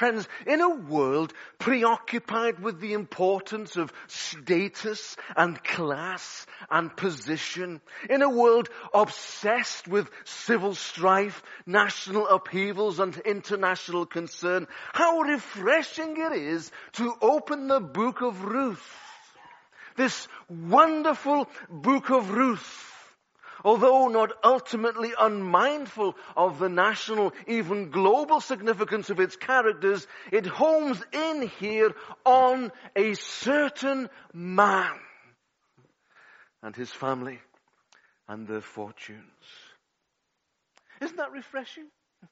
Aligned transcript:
Friends, 0.00 0.26
in 0.46 0.62
a 0.62 0.74
world 0.74 1.34
preoccupied 1.58 2.60
with 2.60 2.80
the 2.80 2.94
importance 2.94 3.76
of 3.76 3.92
status 4.06 5.14
and 5.36 5.62
class 5.62 6.46
and 6.70 6.96
position, 6.96 7.82
in 8.08 8.22
a 8.22 8.30
world 8.30 8.70
obsessed 8.94 9.86
with 9.86 10.10
civil 10.24 10.74
strife, 10.74 11.42
national 11.66 12.26
upheavals 12.28 12.98
and 12.98 13.14
international 13.26 14.06
concern, 14.06 14.68
how 14.94 15.20
refreshing 15.20 16.16
it 16.16 16.32
is 16.32 16.72
to 16.92 17.14
open 17.20 17.68
the 17.68 17.80
book 17.80 18.22
of 18.22 18.42
Ruth. 18.42 18.96
This 19.98 20.28
wonderful 20.48 21.46
book 21.68 22.08
of 22.08 22.30
Ruth 22.30 22.89
although 23.64 24.08
not 24.08 24.32
ultimately 24.42 25.12
unmindful 25.18 26.16
of 26.36 26.58
the 26.58 26.68
national, 26.68 27.32
even 27.46 27.90
global 27.90 28.40
significance 28.40 29.10
of 29.10 29.20
its 29.20 29.36
characters, 29.36 30.06
it 30.32 30.46
homes 30.46 31.02
in 31.12 31.48
here 31.58 31.94
on 32.24 32.72
a 32.96 33.14
certain 33.14 34.08
man 34.32 34.92
and 36.62 36.76
his 36.76 36.90
family 36.90 37.40
and 38.28 38.46
their 38.46 38.60
fortunes. 38.60 39.22
Isn't 41.00 41.16
that 41.16 41.32
refreshing? 41.32 41.86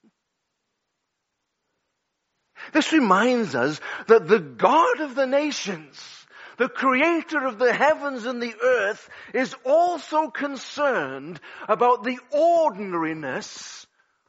This 2.73 2.91
reminds 2.91 3.55
us 3.55 3.79
that 4.07 4.27
the 4.27 4.39
God 4.39 4.99
of 4.99 5.15
the 5.15 5.25
nations 5.25 6.18
the 6.59 6.69
creator 6.69 7.45
of 7.45 7.57
the 7.57 7.73
heavens 7.73 8.25
and 8.25 8.43
the 8.43 8.53
earth, 8.61 9.09
is 9.33 9.55
also 9.65 10.27
concerned 10.27 11.39
about 11.67 12.03
the 12.03 12.19
ordinariness 12.31 13.87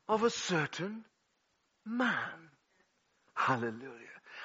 of 0.08 0.22
a 0.22 0.30
certain 0.30 1.04
man. 1.84 2.48
Hallelujah. 3.34 3.90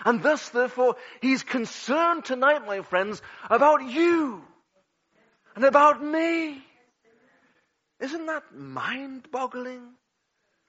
And 0.03 0.21
thus, 0.21 0.49
therefore, 0.49 0.95
he's 1.21 1.43
concerned 1.43 2.25
tonight, 2.25 2.65
my 2.65 2.81
friends, 2.81 3.21
about 3.49 3.83
you 3.83 4.43
and 5.55 5.63
about 5.63 6.03
me. 6.03 6.63
Isn't 7.99 8.25
that 8.25 8.43
mind 8.53 9.29
boggling? 9.31 9.93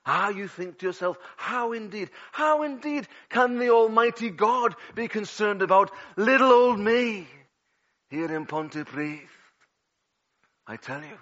Ah, 0.09 0.29
you 0.29 0.47
think 0.47 0.79
to 0.79 0.87
yourself, 0.87 1.19
how 1.37 1.73
indeed, 1.73 2.11
how 2.31 2.63
indeed 2.63 3.09
can 3.29 3.59
the 3.59 3.71
Almighty 3.71 4.31
God 4.31 4.77
be 4.95 5.09
concerned 5.09 5.63
about 5.63 5.91
little 6.17 6.53
old 6.53 6.79
me 6.79 7.27
here 8.09 8.33
in 8.33 8.47
Pontypridd? 8.47 9.27
I 10.65 10.77
tell 10.77 11.03
you, 11.03 11.19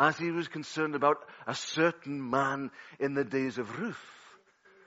as 0.00 0.18
he 0.18 0.32
was 0.32 0.48
concerned 0.48 0.96
about 0.96 1.18
a 1.46 1.54
certain 1.54 2.28
man 2.28 2.72
in 2.98 3.14
the 3.14 3.24
days 3.24 3.58
of 3.58 3.78
Ruth, 3.78 3.96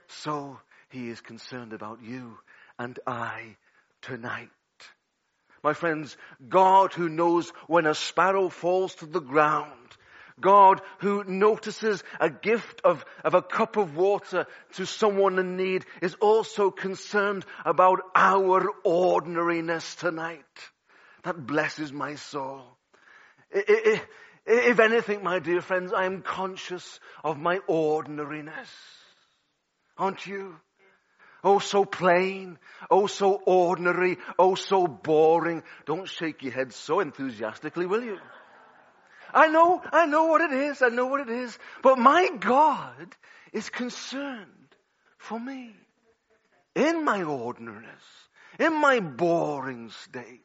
so 0.08 0.60
he 0.90 1.08
is 1.08 1.22
concerned 1.22 1.72
about 1.72 2.02
you 2.02 2.38
and 2.78 2.98
I 3.06 3.56
tonight. 4.02 4.50
My 5.62 5.72
friends, 5.72 6.16
God 6.46 6.92
who 6.92 7.08
knows 7.08 7.50
when 7.68 7.86
a 7.86 7.94
sparrow 7.94 8.50
falls 8.50 8.94
to 8.96 9.06
the 9.06 9.20
ground 9.20 9.96
God 10.40 10.80
who 10.98 11.24
notices 11.24 12.02
a 12.20 12.30
gift 12.30 12.80
of, 12.84 13.04
of 13.24 13.34
a 13.34 13.42
cup 13.42 13.76
of 13.76 13.96
water 13.96 14.46
to 14.74 14.86
someone 14.86 15.38
in 15.38 15.56
need 15.56 15.84
is 16.00 16.14
also 16.20 16.70
concerned 16.70 17.44
about 17.64 18.00
our 18.14 18.64
ordinariness 18.84 19.94
tonight. 19.96 20.44
That 21.24 21.46
blesses 21.46 21.92
my 21.92 22.16
soul. 22.16 22.62
If 23.50 24.80
anything, 24.80 25.22
my 25.22 25.38
dear 25.38 25.60
friends, 25.60 25.92
I 25.92 26.06
am 26.06 26.22
conscious 26.22 27.00
of 27.22 27.38
my 27.38 27.60
ordinariness. 27.68 28.70
Aren't 29.96 30.26
you? 30.26 30.56
Oh, 31.44 31.58
so 31.58 31.84
plain. 31.84 32.58
Oh, 32.90 33.06
so 33.06 33.34
ordinary. 33.34 34.18
Oh, 34.38 34.54
so 34.54 34.86
boring. 34.86 35.62
Don't 35.86 36.08
shake 36.08 36.42
your 36.42 36.52
head 36.52 36.72
so 36.72 37.00
enthusiastically, 37.00 37.86
will 37.86 38.02
you? 38.02 38.18
I 39.32 39.48
know, 39.48 39.82
I 39.92 40.06
know 40.06 40.24
what 40.24 40.40
it 40.40 40.52
is. 40.52 40.82
I 40.82 40.88
know 40.88 41.06
what 41.06 41.20
it 41.20 41.30
is. 41.30 41.58
But 41.82 41.98
my 41.98 42.28
God 42.38 43.16
is 43.52 43.70
concerned 43.70 44.48
for 45.18 45.38
me 45.40 45.74
in 46.74 47.04
my 47.04 47.22
ordinariness, 47.22 48.02
in 48.58 48.74
my 48.74 49.00
boring 49.00 49.90
state. 49.90 50.44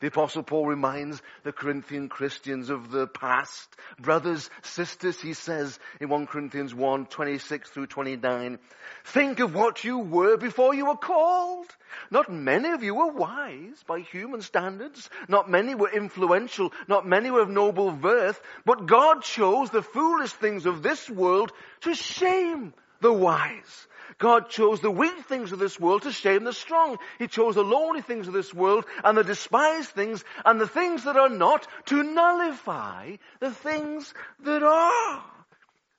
The 0.00 0.06
apostle 0.06 0.44
Paul 0.44 0.66
reminds 0.66 1.20
the 1.42 1.52
Corinthian 1.52 2.08
Christians 2.08 2.70
of 2.70 2.92
the 2.92 3.08
past. 3.08 3.68
Brothers, 3.98 4.48
sisters, 4.62 5.20
he 5.20 5.34
says 5.34 5.76
in 6.00 6.08
1 6.08 6.28
Corinthians 6.28 6.72
1, 6.72 7.06
26 7.06 7.70
through 7.70 7.88
29, 7.88 8.60
think 9.04 9.40
of 9.40 9.56
what 9.56 9.82
you 9.82 9.98
were 9.98 10.36
before 10.36 10.72
you 10.72 10.86
were 10.86 10.96
called. 10.96 11.66
Not 12.12 12.30
many 12.30 12.70
of 12.70 12.84
you 12.84 12.94
were 12.94 13.12
wise 13.12 13.82
by 13.88 14.00
human 14.00 14.42
standards. 14.42 15.10
Not 15.28 15.50
many 15.50 15.74
were 15.74 15.90
influential. 15.90 16.72
Not 16.86 17.04
many 17.04 17.32
were 17.32 17.42
of 17.42 17.50
noble 17.50 17.90
birth. 17.90 18.40
But 18.64 18.86
God 18.86 19.22
chose 19.22 19.70
the 19.70 19.82
foolish 19.82 20.32
things 20.32 20.66
of 20.66 20.84
this 20.84 21.10
world 21.10 21.50
to 21.80 21.94
shame 21.94 22.72
the 23.00 23.12
wise. 23.12 23.86
God 24.18 24.48
chose 24.50 24.80
the 24.80 24.90
weak 24.90 25.26
things 25.26 25.52
of 25.52 25.58
this 25.58 25.78
world 25.78 26.02
to 26.02 26.12
shame 26.12 26.44
the 26.44 26.52
strong. 26.52 26.98
He 27.18 27.28
chose 27.28 27.54
the 27.54 27.62
lowly 27.62 28.02
things 28.02 28.26
of 28.26 28.34
this 28.34 28.52
world 28.52 28.84
and 29.04 29.16
the 29.16 29.22
despised 29.22 29.90
things 29.90 30.24
and 30.44 30.60
the 30.60 30.66
things 30.66 31.04
that 31.04 31.16
are 31.16 31.28
not 31.28 31.66
to 31.86 32.02
nullify 32.02 33.16
the 33.38 33.52
things 33.52 34.12
that 34.40 34.62
are 34.62 35.22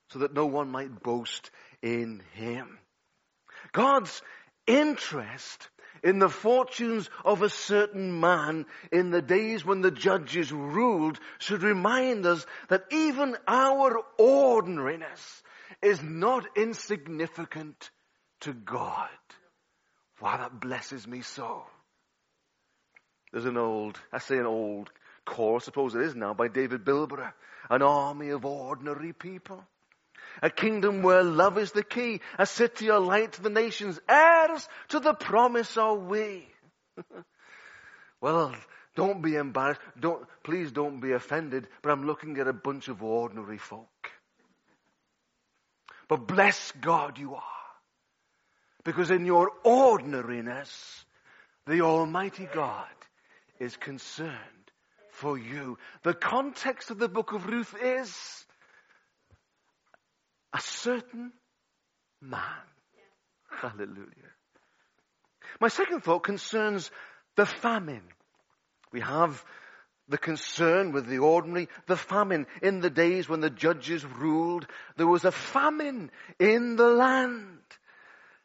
so 0.09 0.19
that 0.19 0.33
no 0.33 0.47
one 0.47 0.69
might 0.69 1.01
boast 1.01 1.51
in 1.81 2.21
him. 2.33 2.79
God's 3.71 4.21
interest 4.67 5.69
in 6.03 6.19
the 6.19 6.29
fortunes 6.29 7.09
of 7.23 7.41
a 7.41 7.49
certain 7.49 8.19
man 8.19 8.65
in 8.91 9.11
the 9.11 9.21
days 9.21 9.65
when 9.65 9.81
the 9.81 9.91
judges 9.91 10.51
ruled 10.51 11.19
should 11.37 11.61
remind 11.61 12.25
us 12.25 12.45
that 12.69 12.85
even 12.91 13.35
our 13.47 14.01
ordinariness 14.17 15.43
is 15.81 16.01
not 16.01 16.45
insignificant 16.55 17.89
to 18.41 18.53
God. 18.53 19.09
Wow, 20.21 20.37
that 20.37 20.59
blesses 20.59 21.07
me 21.07 21.21
so. 21.21 21.63
There's 23.31 23.45
an 23.45 23.57
old, 23.57 23.99
I 24.11 24.19
say 24.19 24.37
an 24.37 24.45
old 24.45 24.89
chorus, 25.25 25.63
I 25.63 25.65
suppose 25.65 25.95
it 25.95 26.01
is 26.01 26.15
now, 26.15 26.33
by 26.33 26.47
David 26.47 26.83
Bilbrough. 26.83 27.31
An 27.69 27.81
army 27.81 28.29
of 28.29 28.45
ordinary 28.45 29.13
people. 29.13 29.63
A 30.41 30.49
kingdom 30.49 31.01
where 31.01 31.23
love 31.23 31.57
is 31.57 31.71
the 31.71 31.83
key. 31.83 32.21
A 32.37 32.45
city 32.45 32.87
a 32.87 32.99
light 32.99 33.33
to 33.33 33.41
the 33.41 33.49
nations. 33.49 33.99
Heirs 34.07 34.67
to 34.89 34.99
the 34.99 35.13
promise 35.13 35.77
are 35.77 35.95
we. 35.95 36.47
well, 38.21 38.55
don't 38.95 39.21
be 39.21 39.35
embarrassed. 39.35 39.81
Don't, 39.99 40.25
please 40.43 40.71
don't 40.71 40.99
be 40.99 41.11
offended, 41.11 41.67
but 41.81 41.91
I'm 41.91 42.05
looking 42.05 42.37
at 42.37 42.47
a 42.47 42.53
bunch 42.53 42.87
of 42.87 43.03
ordinary 43.03 43.57
folk. 43.57 43.87
But 46.09 46.27
bless 46.27 46.73
God 46.81 47.17
you 47.17 47.35
are. 47.35 47.43
Because 48.83 49.11
in 49.11 49.25
your 49.25 49.51
ordinariness, 49.63 51.05
the 51.67 51.81
Almighty 51.81 52.49
God 52.51 52.87
is 53.59 53.77
concerned 53.77 54.33
for 55.11 55.37
you. 55.37 55.77
The 56.03 56.15
context 56.15 56.89
of 56.89 56.97
the 56.97 57.07
book 57.07 57.31
of 57.31 57.45
Ruth 57.45 57.75
is 57.81 58.45
a 60.53 60.59
certain 60.59 61.31
man. 62.19 62.41
Hallelujah. 63.51 64.33
My 65.61 65.67
second 65.67 66.01
thought 66.01 66.23
concerns 66.23 66.89
the 67.35 67.45
famine. 67.45 68.03
We 68.91 69.01
have 69.01 69.43
the 70.09 70.17
concern 70.17 70.91
with 70.91 71.05
the 71.05 71.19
ordinary, 71.19 71.69
the 71.87 71.95
famine. 71.95 72.47
In 72.61 72.81
the 72.81 72.89
days 72.89 73.29
when 73.29 73.39
the 73.39 73.49
judges 73.49 74.03
ruled, 74.03 74.67
there 74.97 75.07
was 75.07 75.23
a 75.23 75.31
famine 75.31 76.11
in 76.39 76.75
the 76.75 76.89
land. 76.89 77.59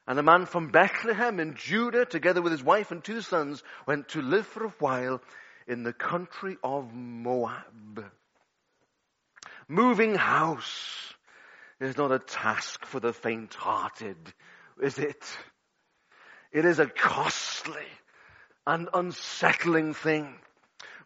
And 0.06 0.18
a 0.18 0.22
man 0.22 0.44
from 0.44 0.68
Bethlehem 0.68 1.40
in 1.40 1.54
Judah, 1.54 2.04
together 2.04 2.42
with 2.42 2.52
his 2.52 2.62
wife 2.62 2.90
and 2.90 3.02
two 3.02 3.22
sons, 3.22 3.62
went 3.86 4.08
to 4.08 4.20
live 4.20 4.46
for 4.46 4.66
a 4.66 4.74
while 4.78 5.22
in 5.66 5.82
the 5.82 5.94
country 5.94 6.58
of 6.62 6.92
Moab. 6.92 8.04
Moving 9.66 10.14
house 10.14 11.14
is 11.80 11.96
not 11.96 12.12
a 12.12 12.18
task 12.18 12.84
for 12.84 13.00
the 13.00 13.14
faint-hearted, 13.14 14.16
is 14.82 14.98
it? 14.98 15.24
It 16.52 16.66
is 16.66 16.78
a 16.78 16.86
costly 16.86 17.86
and 18.66 18.88
unsettling 18.92 19.94
thing. 19.94 20.34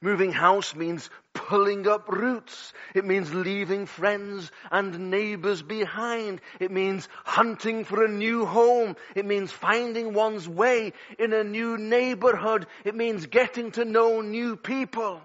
Moving 0.01 0.31
house 0.31 0.75
means 0.75 1.11
pulling 1.35 1.89
up 1.89 2.09
roots. 2.09 2.73
It 2.95 3.05
means 3.05 3.35
leaving 3.35 3.87
friends 3.87 4.51
and 4.71 5.11
neighbors 5.11 5.63
behind. 5.63 6.41
It 6.61 6.71
means 6.71 7.09
hunting 7.25 7.85
for 7.85 8.05
a 8.05 8.09
new 8.09 8.45
home. 8.45 8.97
It 9.17 9.27
means 9.27 9.51
finding 9.51 10.15
one's 10.15 10.49
way 10.49 10.93
in 11.19 11.33
a 11.33 11.43
new 11.43 11.79
neighborhood. 11.79 12.67
It 12.85 12.95
means 12.95 13.27
getting 13.27 13.73
to 13.73 13.85
know 13.85 14.21
new 14.21 14.57
people. 14.57 15.21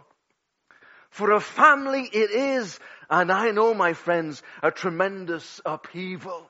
For 1.11 1.31
a 1.31 1.39
family 1.39 2.09
it 2.11 2.31
is, 2.31 2.79
and 3.07 3.31
I 3.31 3.51
know 3.51 3.75
my 3.75 3.93
friends, 3.93 4.41
a 4.63 4.71
tremendous 4.71 5.61
upheaval. 5.63 6.49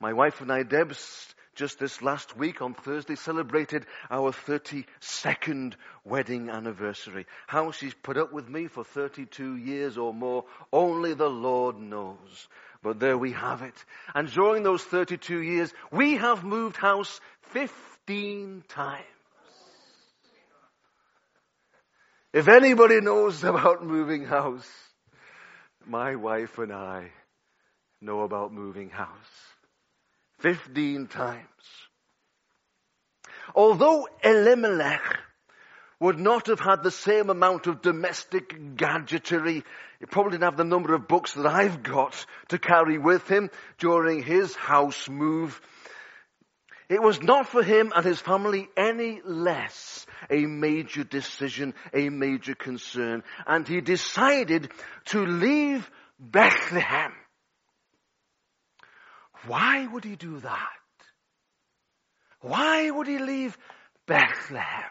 My 0.00 0.14
wife 0.14 0.40
and 0.40 0.50
I, 0.50 0.62
Debs, 0.62 1.34
just 1.56 1.78
this 1.78 2.02
last 2.02 2.36
week 2.36 2.60
on 2.60 2.74
Thursday 2.74 3.16
celebrated 3.16 3.86
our 4.10 4.30
32nd 4.30 5.74
wedding 6.04 6.50
anniversary. 6.50 7.26
How 7.46 7.72
she's 7.72 7.94
put 7.94 8.18
up 8.18 8.32
with 8.32 8.48
me 8.48 8.68
for 8.68 8.84
32 8.84 9.56
years 9.56 9.96
or 9.96 10.14
more, 10.14 10.44
only 10.72 11.14
the 11.14 11.30
Lord 11.30 11.78
knows. 11.78 12.48
But 12.82 13.00
there 13.00 13.18
we 13.18 13.32
have 13.32 13.62
it. 13.62 13.74
And 14.14 14.30
during 14.30 14.62
those 14.62 14.82
32 14.84 15.40
years, 15.40 15.72
we 15.90 16.16
have 16.16 16.44
moved 16.44 16.76
house 16.76 17.20
15 17.52 18.62
times. 18.68 19.04
If 22.34 22.48
anybody 22.48 23.00
knows 23.00 23.42
about 23.44 23.82
moving 23.82 24.26
house, 24.26 24.68
my 25.86 26.16
wife 26.16 26.58
and 26.58 26.70
I 26.70 27.12
know 28.02 28.20
about 28.20 28.52
moving 28.52 28.90
house. 28.90 29.55
15 30.40 31.06
times. 31.08 31.42
Although 33.54 34.08
Elimelech 34.22 35.18
would 35.98 36.18
not 36.18 36.48
have 36.48 36.60
had 36.60 36.82
the 36.82 36.90
same 36.90 37.30
amount 37.30 37.66
of 37.66 37.80
domestic 37.80 38.76
gadgetry, 38.76 39.64
he 39.98 40.06
probably 40.06 40.32
didn't 40.32 40.44
have 40.44 40.56
the 40.56 40.64
number 40.64 40.94
of 40.94 41.08
books 41.08 41.32
that 41.34 41.46
I've 41.46 41.82
got 41.82 42.26
to 42.48 42.58
carry 42.58 42.98
with 42.98 43.26
him 43.28 43.50
during 43.78 44.22
his 44.22 44.54
house 44.54 45.08
move. 45.08 45.60
It 46.88 47.02
was 47.02 47.20
not 47.22 47.48
for 47.48 47.62
him 47.62 47.92
and 47.96 48.04
his 48.04 48.20
family 48.20 48.68
any 48.76 49.20
less 49.24 50.06
a 50.30 50.46
major 50.46 51.02
decision, 51.02 51.74
a 51.92 52.10
major 52.10 52.54
concern. 52.54 53.24
And 53.46 53.66
he 53.66 53.80
decided 53.80 54.70
to 55.06 55.24
leave 55.24 55.90
Bethlehem 56.20 57.12
why 59.46 59.86
would 59.86 60.04
he 60.04 60.16
do 60.16 60.40
that? 60.40 60.72
Why 62.40 62.90
would 62.90 63.06
he 63.06 63.18
leave 63.18 63.56
Bethlehem? 64.06 64.90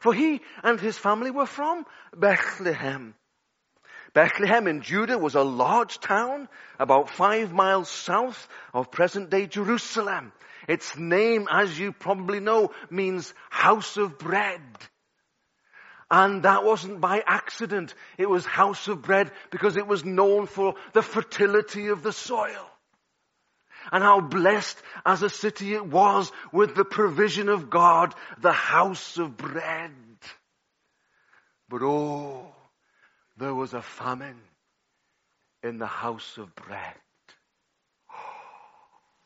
For 0.00 0.14
he 0.14 0.40
and 0.62 0.80
his 0.80 0.96
family 0.96 1.30
were 1.30 1.46
from 1.46 1.84
Bethlehem. 2.16 3.14
Bethlehem 4.14 4.66
in 4.66 4.82
Judah 4.82 5.18
was 5.18 5.34
a 5.34 5.42
large 5.42 6.00
town 6.00 6.48
about 6.78 7.10
five 7.10 7.52
miles 7.52 7.88
south 7.88 8.48
of 8.72 8.90
present 8.90 9.30
day 9.30 9.46
Jerusalem. 9.46 10.32
Its 10.66 10.96
name, 10.96 11.46
as 11.50 11.78
you 11.78 11.92
probably 11.92 12.40
know, 12.40 12.72
means 12.90 13.32
house 13.50 13.96
of 13.96 14.18
bread. 14.18 14.60
And 16.10 16.44
that 16.44 16.64
wasn't 16.64 17.00
by 17.00 17.22
accident. 17.26 17.94
It 18.16 18.30
was 18.30 18.46
house 18.46 18.88
of 18.88 19.02
bread 19.02 19.30
because 19.50 19.76
it 19.76 19.86
was 19.86 20.04
known 20.04 20.46
for 20.46 20.74
the 20.94 21.02
fertility 21.02 21.88
of 21.88 22.02
the 22.02 22.12
soil 22.12 22.66
and 23.92 24.02
how 24.02 24.20
blessed 24.20 24.76
as 25.04 25.22
a 25.22 25.30
city 25.30 25.74
it 25.74 25.86
was 25.86 26.30
with 26.52 26.74
the 26.74 26.84
provision 26.84 27.48
of 27.48 27.70
God, 27.70 28.14
the 28.40 28.52
house 28.52 29.18
of 29.18 29.36
bread. 29.36 29.92
But 31.68 31.82
oh, 31.82 32.46
there 33.36 33.54
was 33.54 33.74
a 33.74 33.82
famine 33.82 34.40
in 35.62 35.78
the 35.78 35.86
house 35.86 36.38
of 36.38 36.54
bread. 36.54 36.94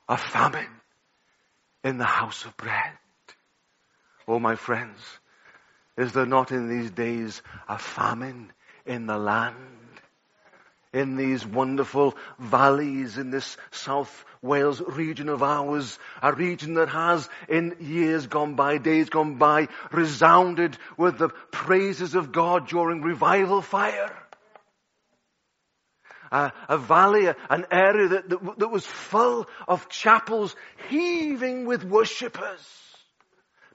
A 0.08 0.16
famine 0.16 0.80
in 1.84 1.98
the 1.98 2.04
house 2.04 2.44
of 2.44 2.56
bread. 2.56 2.92
Oh, 4.26 4.38
my 4.38 4.56
friends, 4.56 5.00
is 5.96 6.12
there 6.12 6.26
not 6.26 6.52
in 6.52 6.68
these 6.68 6.90
days 6.90 7.42
a 7.68 7.78
famine 7.78 8.52
in 8.86 9.06
the 9.06 9.18
land? 9.18 9.56
In 10.92 11.16
these 11.16 11.46
wonderful 11.46 12.16
valleys 12.38 13.16
in 13.16 13.30
this 13.30 13.56
South 13.70 14.24
Wales 14.42 14.80
region 14.80 15.28
of 15.28 15.42
ours, 15.42 15.98
a 16.20 16.32
region 16.32 16.74
that 16.74 16.88
has 16.88 17.28
in 17.48 17.76
years 17.80 18.26
gone 18.26 18.54
by, 18.54 18.78
days 18.78 19.08
gone 19.08 19.36
by, 19.36 19.68
resounded 19.90 20.76
with 20.98 21.18
the 21.18 21.28
praises 21.50 22.14
of 22.14 22.32
God 22.32 22.68
during 22.68 23.02
revival 23.02 23.62
fire. 23.62 24.12
A, 26.30 26.52
a 26.68 26.78
valley, 26.78 27.26
an 27.50 27.66
area 27.70 28.08
that, 28.08 28.28
that, 28.28 28.58
that 28.58 28.68
was 28.68 28.86
full 28.86 29.46
of 29.68 29.88
chapels 29.88 30.56
heaving 30.88 31.66
with 31.66 31.84
worshippers. 31.84 32.81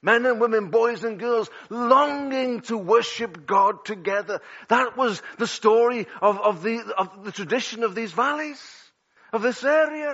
Men 0.02 0.26
and 0.26 0.40
women, 0.40 0.70
boys 0.70 1.04
and 1.04 1.20
girls, 1.20 1.50
longing 1.70 2.62
to 2.62 2.78
worship 2.78 3.46
God 3.48 3.84
together. 3.86 4.42
That 4.70 4.96
was 4.96 5.22
the 5.38 5.48
story 5.48 6.08
of, 6.22 6.40
of, 6.40 6.64
the, 6.64 6.80
of 6.98 7.26
the 7.26 7.32
tradition 7.32 7.84
of 7.84 7.96
these 7.96 8.12
valleys, 8.12 8.62
of 9.34 9.42
this 9.42 9.64
area. 9.64 10.14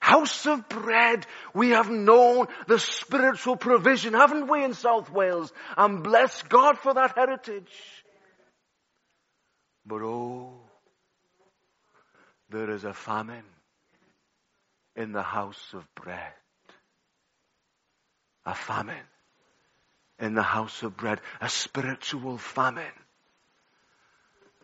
House 0.00 0.46
of 0.46 0.68
bread. 0.68 1.26
We 1.54 1.70
have 1.70 1.90
known 1.90 2.46
the 2.66 2.78
spiritual 2.78 3.56
provision, 3.56 4.12
haven't 4.12 4.48
we, 4.48 4.62
in 4.62 4.74
South 4.74 5.10
Wales? 5.10 5.52
And 5.76 6.02
bless 6.02 6.42
God 6.42 6.78
for 6.78 6.94
that 6.94 7.16
heritage. 7.16 7.72
But 9.86 10.02
oh, 10.02 10.60
there 12.50 12.70
is 12.70 12.84
a 12.84 12.92
famine 12.92 13.44
in 14.94 15.12
the 15.12 15.22
house 15.22 15.72
of 15.72 15.86
bread 15.94 16.32
a 18.46 18.54
famine 18.54 19.06
in 20.18 20.34
the 20.34 20.42
house 20.42 20.82
of 20.82 20.96
bread, 20.96 21.20
a 21.40 21.48
spiritual 21.48 22.38
famine. 22.38 22.84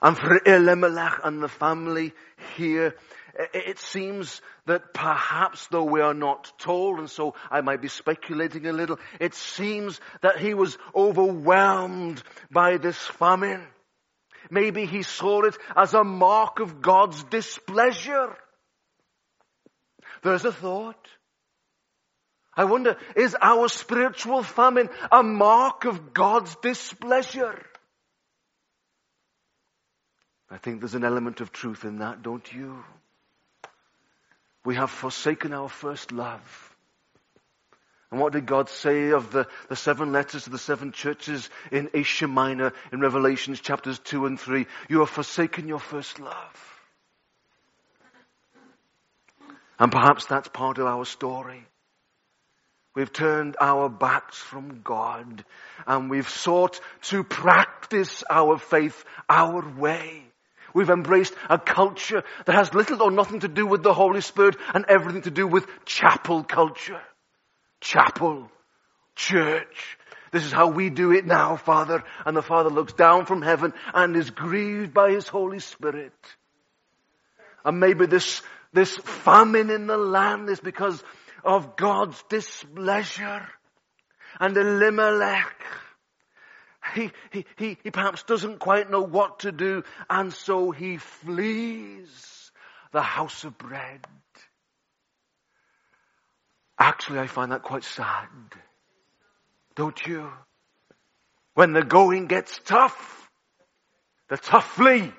And 0.02 0.16
for 0.16 0.40
Elimelech 0.46 1.20
and 1.24 1.42
the 1.42 1.48
family 1.48 2.12
here, 2.56 2.94
it 3.52 3.78
seems 3.78 4.40
that 4.66 4.94
perhaps, 4.94 5.66
though 5.68 5.84
we 5.84 6.00
are 6.00 6.14
not 6.14 6.52
told, 6.58 6.98
and 6.98 7.10
so 7.10 7.34
I 7.50 7.60
might 7.60 7.82
be 7.82 7.88
speculating 7.88 8.66
a 8.66 8.72
little, 8.72 8.98
it 9.20 9.34
seems 9.34 10.00
that 10.22 10.38
he 10.38 10.54
was 10.54 10.78
overwhelmed 10.94 12.22
by 12.50 12.78
this 12.78 12.96
famine. 12.96 13.66
Maybe 14.50 14.86
he 14.86 15.02
saw 15.02 15.42
it 15.42 15.56
as 15.76 15.92
a 15.92 16.02
mark 16.02 16.60
of 16.60 16.80
God's 16.80 17.22
displeasure. 17.24 18.36
There's 20.22 20.44
a 20.44 20.52
thought. 20.52 21.08
I 22.60 22.64
wonder, 22.64 22.98
is 23.16 23.34
our 23.40 23.68
spiritual 23.68 24.42
famine 24.42 24.90
a 25.10 25.22
mark 25.22 25.86
of 25.86 26.12
God's 26.12 26.54
displeasure? 26.56 27.58
I 30.50 30.58
think 30.58 30.80
there's 30.80 30.94
an 30.94 31.02
element 31.02 31.40
of 31.40 31.52
truth 31.52 31.86
in 31.86 32.00
that, 32.00 32.22
don't 32.22 32.52
you? 32.52 32.84
We 34.62 34.74
have 34.74 34.90
forsaken 34.90 35.54
our 35.54 35.70
first 35.70 36.12
love. 36.12 36.76
And 38.10 38.20
what 38.20 38.34
did 38.34 38.44
God 38.44 38.68
say 38.68 39.12
of 39.12 39.32
the, 39.32 39.46
the 39.70 39.76
seven 39.76 40.12
letters 40.12 40.44
to 40.44 40.50
the 40.50 40.58
seven 40.58 40.92
churches 40.92 41.48
in 41.72 41.88
Asia 41.94 42.28
Minor 42.28 42.74
in 42.92 43.00
Revelations 43.00 43.62
chapters 43.62 43.98
2 44.00 44.26
and 44.26 44.38
3? 44.38 44.66
You 44.90 44.98
have 44.98 45.08
forsaken 45.08 45.66
your 45.66 45.80
first 45.80 46.20
love. 46.20 46.80
And 49.78 49.90
perhaps 49.90 50.26
that's 50.26 50.48
part 50.48 50.76
of 50.76 50.84
our 50.84 51.06
story. 51.06 51.64
We've 52.94 53.12
turned 53.12 53.56
our 53.60 53.88
backs 53.88 54.36
from 54.36 54.80
God 54.82 55.44
and 55.86 56.10
we've 56.10 56.28
sought 56.28 56.80
to 57.02 57.22
practice 57.22 58.24
our 58.28 58.58
faith 58.58 59.04
our 59.28 59.64
way. 59.76 60.24
We've 60.74 60.90
embraced 60.90 61.34
a 61.48 61.58
culture 61.58 62.22
that 62.46 62.54
has 62.54 62.74
little 62.74 63.02
or 63.02 63.10
nothing 63.10 63.40
to 63.40 63.48
do 63.48 63.66
with 63.66 63.82
the 63.82 63.94
Holy 63.94 64.20
Spirit 64.20 64.56
and 64.74 64.84
everything 64.88 65.22
to 65.22 65.30
do 65.30 65.46
with 65.46 65.66
chapel 65.84 66.42
culture. 66.42 67.00
Chapel. 67.80 68.50
Church. 69.16 69.98
This 70.32 70.44
is 70.44 70.52
how 70.52 70.68
we 70.68 70.90
do 70.90 71.12
it 71.12 71.26
now, 71.26 71.56
Father. 71.56 72.04
And 72.24 72.36
the 72.36 72.42
Father 72.42 72.70
looks 72.70 72.92
down 72.92 73.26
from 73.26 73.42
heaven 73.42 73.72
and 73.94 74.16
is 74.16 74.30
grieved 74.30 74.94
by 74.94 75.10
His 75.10 75.26
Holy 75.26 75.58
Spirit. 75.58 76.12
And 77.64 77.80
maybe 77.80 78.06
this, 78.06 78.42
this 78.72 78.96
famine 78.96 79.70
in 79.70 79.86
the 79.86 79.98
land 79.98 80.48
is 80.48 80.60
because 80.60 81.02
of 81.44 81.76
God's 81.76 82.22
displeasure. 82.28 83.46
And 84.38 84.56
Elimelech, 84.56 85.54
he, 86.94 87.10
he, 87.32 87.44
he, 87.56 87.78
he 87.82 87.90
perhaps 87.90 88.22
doesn't 88.22 88.58
quite 88.58 88.90
know 88.90 89.02
what 89.02 89.40
to 89.40 89.52
do, 89.52 89.82
and 90.08 90.32
so 90.32 90.70
he 90.70 90.96
flees 90.96 92.50
the 92.92 93.02
house 93.02 93.44
of 93.44 93.58
bread. 93.58 94.00
Actually, 96.78 97.18
I 97.18 97.26
find 97.26 97.52
that 97.52 97.62
quite 97.62 97.84
sad. 97.84 98.28
Don't 99.74 100.06
you? 100.06 100.30
When 101.54 101.72
the 101.72 101.82
going 101.82 102.26
gets 102.26 102.58
tough, 102.64 103.30
the 104.28 104.36
tough 104.38 104.66
flee. 104.72 105.12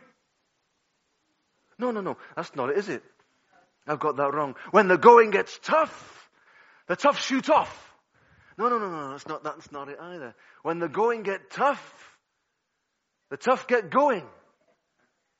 No, 1.77 1.91
no, 1.91 2.01
no, 2.01 2.17
that's 2.35 2.55
not 2.55 2.69
it, 2.69 2.77
is 2.77 2.89
it? 2.89 3.03
I've 3.87 3.99
got 3.99 4.17
that 4.17 4.33
wrong. 4.33 4.55
When 4.71 4.87
the 4.87 4.97
going 4.97 5.31
gets 5.31 5.57
tough, 5.63 6.29
the 6.87 6.95
tough 6.95 7.21
shoot 7.21 7.49
off. 7.49 7.93
No, 8.57 8.69
no, 8.69 8.77
no, 8.77 8.89
no, 8.89 9.11
that's 9.11 9.27
not, 9.27 9.43
that's 9.43 9.71
not 9.71 9.89
it 9.89 9.97
either. 9.99 10.35
When 10.61 10.79
the 10.79 10.89
going 10.89 11.23
get 11.23 11.49
tough, 11.49 12.17
the 13.29 13.37
tough 13.37 13.67
get 13.67 13.89
going. 13.89 14.25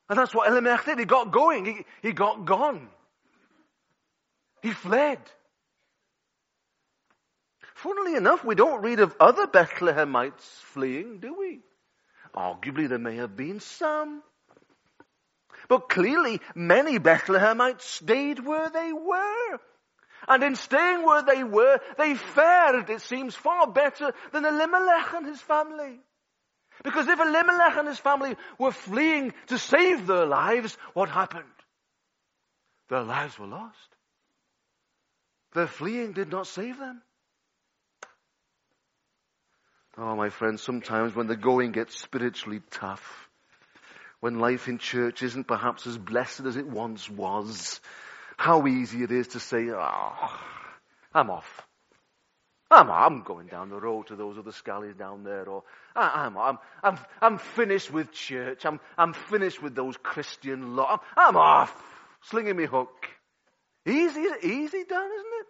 And 0.09 0.17
that's 0.17 0.33
what 0.33 0.49
Elimelech 0.49 0.85
did. 0.85 0.99
He 0.99 1.05
got 1.05 1.31
going. 1.31 1.65
He, 1.65 1.85
he 2.01 2.13
got 2.13 2.45
gone. 2.45 2.89
He 4.61 4.71
fled. 4.71 5.19
Funnily 7.75 8.15
enough, 8.15 8.43
we 8.43 8.55
don't 8.55 8.83
read 8.83 8.99
of 8.99 9.15
other 9.19 9.47
Bethlehemites 9.47 10.43
fleeing, 10.73 11.19
do 11.19 11.35
we? 11.37 11.61
Arguably 12.35 12.87
there 12.87 12.99
may 12.99 13.17
have 13.17 13.35
been 13.35 13.59
some. 13.59 14.21
But 15.71 15.87
clearly 15.87 16.41
many 16.53 16.99
Bethlehemites 16.99 17.83
stayed 17.83 18.45
where 18.45 18.69
they 18.69 18.91
were. 18.91 19.59
And 20.27 20.43
in 20.43 20.55
staying 20.57 21.05
where 21.05 21.23
they 21.23 21.45
were, 21.45 21.79
they 21.97 22.15
fared, 22.15 22.89
it 22.89 22.99
seems, 22.99 23.35
far 23.35 23.67
better 23.67 24.11
than 24.33 24.43
Elimelech 24.43 25.13
and 25.13 25.25
his 25.25 25.39
family. 25.39 26.01
Because 26.83 27.07
if 27.07 27.17
Elimelech 27.17 27.77
and 27.77 27.87
his 27.87 27.99
family 27.99 28.35
were 28.59 28.73
fleeing 28.73 29.33
to 29.47 29.57
save 29.57 30.07
their 30.07 30.25
lives, 30.25 30.77
what 30.93 31.07
happened? 31.07 31.45
Their 32.89 33.03
lives 33.03 33.39
were 33.39 33.47
lost. 33.47 33.95
Their 35.53 35.67
fleeing 35.67 36.11
did 36.11 36.29
not 36.29 36.47
save 36.47 36.77
them. 36.79 37.01
Oh, 39.97 40.17
my 40.17 40.31
friends, 40.31 40.61
sometimes 40.61 41.15
when 41.15 41.27
the 41.27 41.37
going 41.37 41.71
gets 41.71 41.97
spiritually 41.97 42.61
tough, 42.71 43.30
when 44.21 44.39
life 44.39 44.67
in 44.67 44.77
church 44.77 45.23
isn't 45.23 45.47
perhaps 45.47 45.85
as 45.87 45.97
blessed 45.97 46.41
as 46.41 46.55
it 46.55 46.67
once 46.67 47.09
was, 47.09 47.81
how 48.37 48.65
easy 48.67 49.03
it 49.03 49.11
is 49.11 49.29
to 49.29 49.39
say, 49.39 49.69
oh, 49.71 50.39
I'm 51.13 51.29
off. 51.29 51.61
I'm, 52.69 52.89
I'm 52.89 53.23
going 53.23 53.47
down 53.47 53.69
the 53.69 53.79
road 53.79 54.07
to 54.07 54.15
those 54.15 54.37
other 54.37 54.51
scallies 54.51 54.97
down 54.97 55.23
there, 55.23 55.49
or 55.49 55.63
I'm, 55.95 56.37
I'm, 56.37 56.57
I'm, 56.81 56.99
I'm 57.21 57.37
finished 57.37 57.91
with 57.91 58.13
church. 58.13 58.65
I'm, 58.65 58.79
I'm 58.97 59.13
finished 59.13 59.61
with 59.61 59.75
those 59.75 59.97
Christian 59.97 60.77
lot. 60.77 61.03
I'm, 61.17 61.29
I'm 61.29 61.37
off, 61.37 61.83
slinging 62.21 62.55
me 62.55 62.65
hook. 62.65 63.07
Easy, 63.85 64.25
easy 64.43 64.83
done, 64.87 65.09
isn't 65.11 65.33
it? 65.39 65.47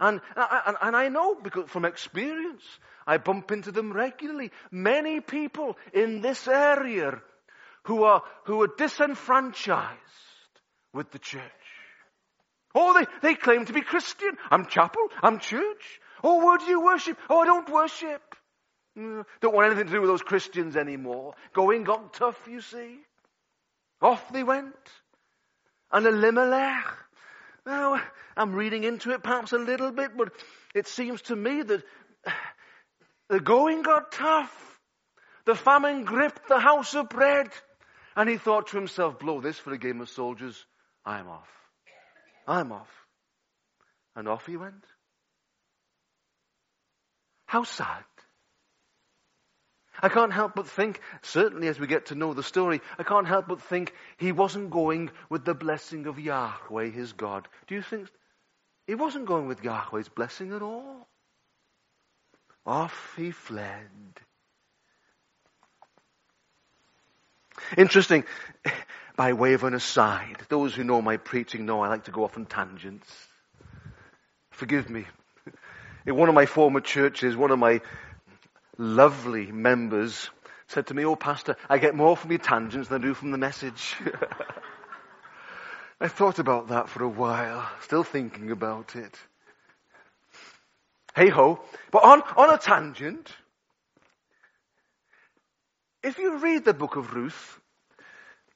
And, 0.00 0.20
and, 0.36 0.76
and 0.82 0.96
I 0.96 1.08
know 1.08 1.36
because 1.36 1.70
from 1.70 1.84
experience, 1.84 2.64
I 3.06 3.18
bump 3.18 3.52
into 3.52 3.70
them 3.70 3.92
regularly. 3.92 4.50
Many 4.72 5.20
people 5.20 5.78
in 5.94 6.20
this 6.20 6.48
area 6.48 7.22
who 7.84 8.04
are, 8.04 8.22
who 8.44 8.62
are 8.62 8.68
disenfranchised 8.76 9.98
with 10.92 11.10
the 11.10 11.18
church. 11.18 11.42
Oh, 12.74 12.94
they, 12.94 13.06
they 13.28 13.34
claim 13.34 13.66
to 13.66 13.72
be 13.72 13.82
Christian. 13.82 14.30
I'm 14.50 14.66
chapel. 14.66 15.02
I'm 15.22 15.38
church. 15.38 16.00
Oh, 16.24 16.44
where 16.44 16.58
do 16.58 16.64
you 16.64 16.80
worship? 16.82 17.18
Oh, 17.28 17.40
I 17.40 17.46
don't 17.46 17.68
worship. 17.68 18.22
Mm, 18.96 19.24
don't 19.40 19.54
want 19.54 19.66
anything 19.66 19.86
to 19.86 19.92
do 19.92 20.00
with 20.00 20.10
those 20.10 20.22
Christians 20.22 20.76
anymore. 20.76 21.34
Going 21.52 21.84
got 21.84 22.14
tough, 22.14 22.40
you 22.48 22.60
see. 22.60 22.98
Off 24.00 24.32
they 24.32 24.42
went. 24.42 24.74
And 25.90 26.06
Elimelech. 26.06 26.86
Now, 27.66 28.00
I'm 28.36 28.54
reading 28.54 28.84
into 28.84 29.10
it 29.12 29.22
perhaps 29.22 29.52
a 29.52 29.58
little 29.58 29.92
bit, 29.92 30.16
but 30.16 30.32
it 30.74 30.88
seems 30.88 31.22
to 31.22 31.36
me 31.36 31.62
that 31.62 31.82
the 33.28 33.40
going 33.40 33.82
got 33.82 34.12
tough. 34.12 34.80
The 35.44 35.54
famine 35.54 36.04
gripped 36.04 36.48
the 36.48 36.60
house 36.60 36.94
of 36.94 37.08
bread. 37.08 37.48
And 38.16 38.28
he 38.28 38.36
thought 38.36 38.68
to 38.68 38.76
himself, 38.76 39.18
blow 39.18 39.40
this 39.40 39.58
for 39.58 39.72
a 39.72 39.78
game 39.78 40.00
of 40.00 40.08
soldiers. 40.10 40.64
I'm 41.04 41.28
off. 41.28 41.48
I'm 42.46 42.72
off. 42.72 42.90
And 44.14 44.28
off 44.28 44.46
he 44.46 44.56
went. 44.56 44.84
How 47.46 47.64
sad. 47.64 48.04
I 50.00 50.08
can't 50.08 50.32
help 50.32 50.54
but 50.54 50.68
think, 50.68 51.00
certainly 51.22 51.68
as 51.68 51.78
we 51.78 51.86
get 51.86 52.06
to 52.06 52.14
know 52.14 52.34
the 52.34 52.42
story, 52.42 52.80
I 52.98 53.02
can't 53.02 53.28
help 53.28 53.46
but 53.46 53.60
think 53.60 53.92
he 54.16 54.32
wasn't 54.32 54.70
going 54.70 55.10
with 55.28 55.44
the 55.44 55.54
blessing 55.54 56.06
of 56.06 56.18
Yahweh, 56.18 56.90
his 56.90 57.12
God. 57.12 57.46
Do 57.66 57.74
you 57.74 57.82
think 57.82 58.08
he 58.86 58.94
wasn't 58.94 59.26
going 59.26 59.46
with 59.48 59.62
Yahweh's 59.62 60.08
blessing 60.08 60.52
at 60.52 60.62
all? 60.62 61.08
Off 62.64 63.14
he 63.16 63.30
fled. 63.30 63.90
Interesting, 67.76 68.24
by 69.16 69.32
way 69.32 69.54
of 69.54 69.64
an 69.64 69.74
aside, 69.74 70.36
those 70.48 70.74
who 70.74 70.84
know 70.84 71.02
my 71.02 71.16
preaching 71.16 71.66
know 71.66 71.82
I 71.82 71.88
like 71.88 72.04
to 72.04 72.10
go 72.10 72.24
off 72.24 72.36
on 72.36 72.46
tangents. 72.46 73.08
Forgive 74.50 74.90
me. 74.90 75.06
In 76.06 76.16
one 76.16 76.28
of 76.28 76.34
my 76.34 76.46
former 76.46 76.80
churches, 76.80 77.36
one 77.36 77.50
of 77.50 77.58
my 77.58 77.80
lovely 78.78 79.52
members 79.52 80.30
said 80.68 80.86
to 80.88 80.94
me, 80.94 81.04
Oh, 81.04 81.16
Pastor, 81.16 81.56
I 81.68 81.78
get 81.78 81.94
more 81.94 82.16
from 82.16 82.30
your 82.30 82.38
tangents 82.38 82.88
than 82.88 83.02
I 83.02 83.04
do 83.04 83.14
from 83.14 83.30
the 83.30 83.38
message. 83.38 83.96
I 86.00 86.08
thought 86.08 86.40
about 86.40 86.68
that 86.68 86.88
for 86.88 87.04
a 87.04 87.08
while, 87.08 87.68
still 87.82 88.02
thinking 88.02 88.50
about 88.50 88.96
it. 88.96 89.16
Hey 91.14 91.28
ho. 91.28 91.60
But 91.90 92.04
on, 92.04 92.22
on 92.36 92.52
a 92.52 92.58
tangent, 92.58 93.30
if 96.02 96.18
you 96.18 96.38
read 96.38 96.64
the 96.64 96.74
book 96.74 96.96
of 96.96 97.14
Ruth, 97.14 97.60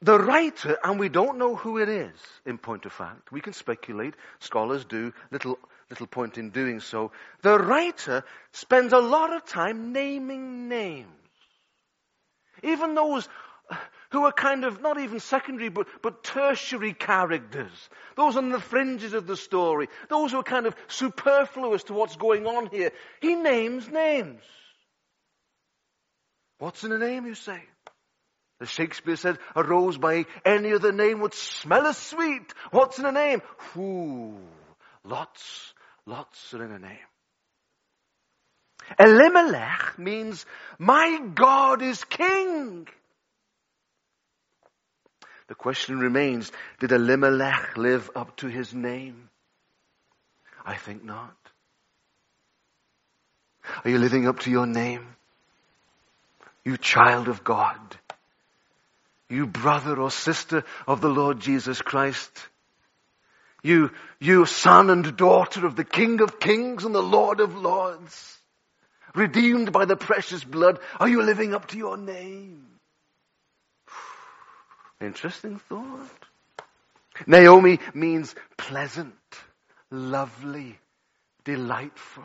the 0.02 0.18
writer, 0.18 0.78
and 0.84 1.00
we 1.00 1.08
don't 1.08 1.38
know 1.38 1.56
who 1.56 1.78
it 1.78 1.88
is, 1.88 2.14
in 2.44 2.58
point 2.58 2.84
of 2.84 2.92
fact, 2.92 3.32
we 3.32 3.40
can 3.40 3.52
speculate, 3.52 4.14
scholars 4.40 4.84
do, 4.84 5.12
little, 5.30 5.58
little 5.88 6.06
point 6.06 6.36
in 6.36 6.50
doing 6.50 6.80
so. 6.80 7.12
The 7.42 7.58
writer 7.58 8.24
spends 8.52 8.92
a 8.92 8.98
lot 8.98 9.32
of 9.32 9.46
time 9.46 9.92
naming 9.92 10.68
names. 10.68 11.08
Even 12.62 12.94
those 12.94 13.28
who 14.10 14.24
are 14.24 14.32
kind 14.32 14.64
of 14.64 14.80
not 14.80 14.98
even 14.98 15.20
secondary 15.20 15.68
but, 15.68 15.88
but 16.02 16.22
tertiary 16.22 16.92
characters. 16.92 17.88
Those 18.16 18.36
on 18.36 18.50
the 18.50 18.60
fringes 18.60 19.12
of 19.12 19.26
the 19.26 19.36
story. 19.36 19.88
Those 20.08 20.32
who 20.32 20.38
are 20.38 20.44
kind 20.44 20.66
of 20.66 20.76
superfluous 20.88 21.84
to 21.84 21.92
what's 21.92 22.16
going 22.16 22.46
on 22.46 22.66
here. 22.66 22.92
He 23.20 23.34
names 23.34 23.88
names. 23.88 24.42
What's 26.58 26.84
in 26.84 26.92
a 26.92 26.98
name, 26.98 27.26
you 27.26 27.34
say? 27.34 27.60
As 28.60 28.70
Shakespeare 28.70 29.16
said, 29.16 29.38
a 29.54 29.62
rose 29.62 29.98
by 29.98 30.24
any 30.44 30.72
other 30.72 30.92
name 30.92 31.20
would 31.20 31.34
smell 31.34 31.86
as 31.86 31.98
sweet. 31.98 32.54
What's 32.70 32.98
in 32.98 33.04
a 33.04 33.12
name? 33.12 33.42
Ooh, 33.76 34.38
lots, 35.04 35.74
lots 36.06 36.54
are 36.54 36.64
in 36.64 36.72
a 36.72 36.78
name. 36.78 36.96
Elimelech 38.98 39.98
means, 39.98 40.46
my 40.78 41.20
God 41.34 41.82
is 41.82 42.02
king. 42.04 42.86
The 45.48 45.54
question 45.54 45.98
remains, 45.98 46.50
did 46.80 46.92
Elimelech 46.92 47.76
live 47.76 48.10
up 48.16 48.36
to 48.38 48.48
his 48.48 48.72
name? 48.72 49.28
I 50.64 50.76
think 50.76 51.04
not. 51.04 51.36
Are 53.84 53.90
you 53.90 53.98
living 53.98 54.26
up 54.26 54.40
to 54.40 54.50
your 54.50 54.66
name? 54.66 55.15
You 56.66 56.76
child 56.76 57.28
of 57.28 57.44
God. 57.44 57.78
You 59.30 59.46
brother 59.46 60.00
or 60.00 60.10
sister 60.10 60.64
of 60.88 61.00
the 61.00 61.08
Lord 61.08 61.38
Jesus 61.38 61.80
Christ. 61.80 62.32
You, 63.62 63.92
you 64.18 64.46
son 64.46 64.90
and 64.90 65.16
daughter 65.16 65.64
of 65.64 65.76
the 65.76 65.84
King 65.84 66.20
of 66.22 66.40
Kings 66.40 66.84
and 66.84 66.92
the 66.92 67.00
Lord 67.00 67.38
of 67.38 67.56
Lords. 67.56 68.36
Redeemed 69.14 69.70
by 69.70 69.84
the 69.84 69.94
precious 69.94 70.42
blood. 70.42 70.80
Are 70.98 71.08
you 71.08 71.22
living 71.22 71.54
up 71.54 71.68
to 71.68 71.78
your 71.78 71.96
name? 71.96 72.66
Interesting 75.00 75.60
thought. 75.68 76.10
Naomi 77.28 77.78
means 77.94 78.34
pleasant, 78.56 79.14
lovely, 79.92 80.80
delightful. 81.44 82.24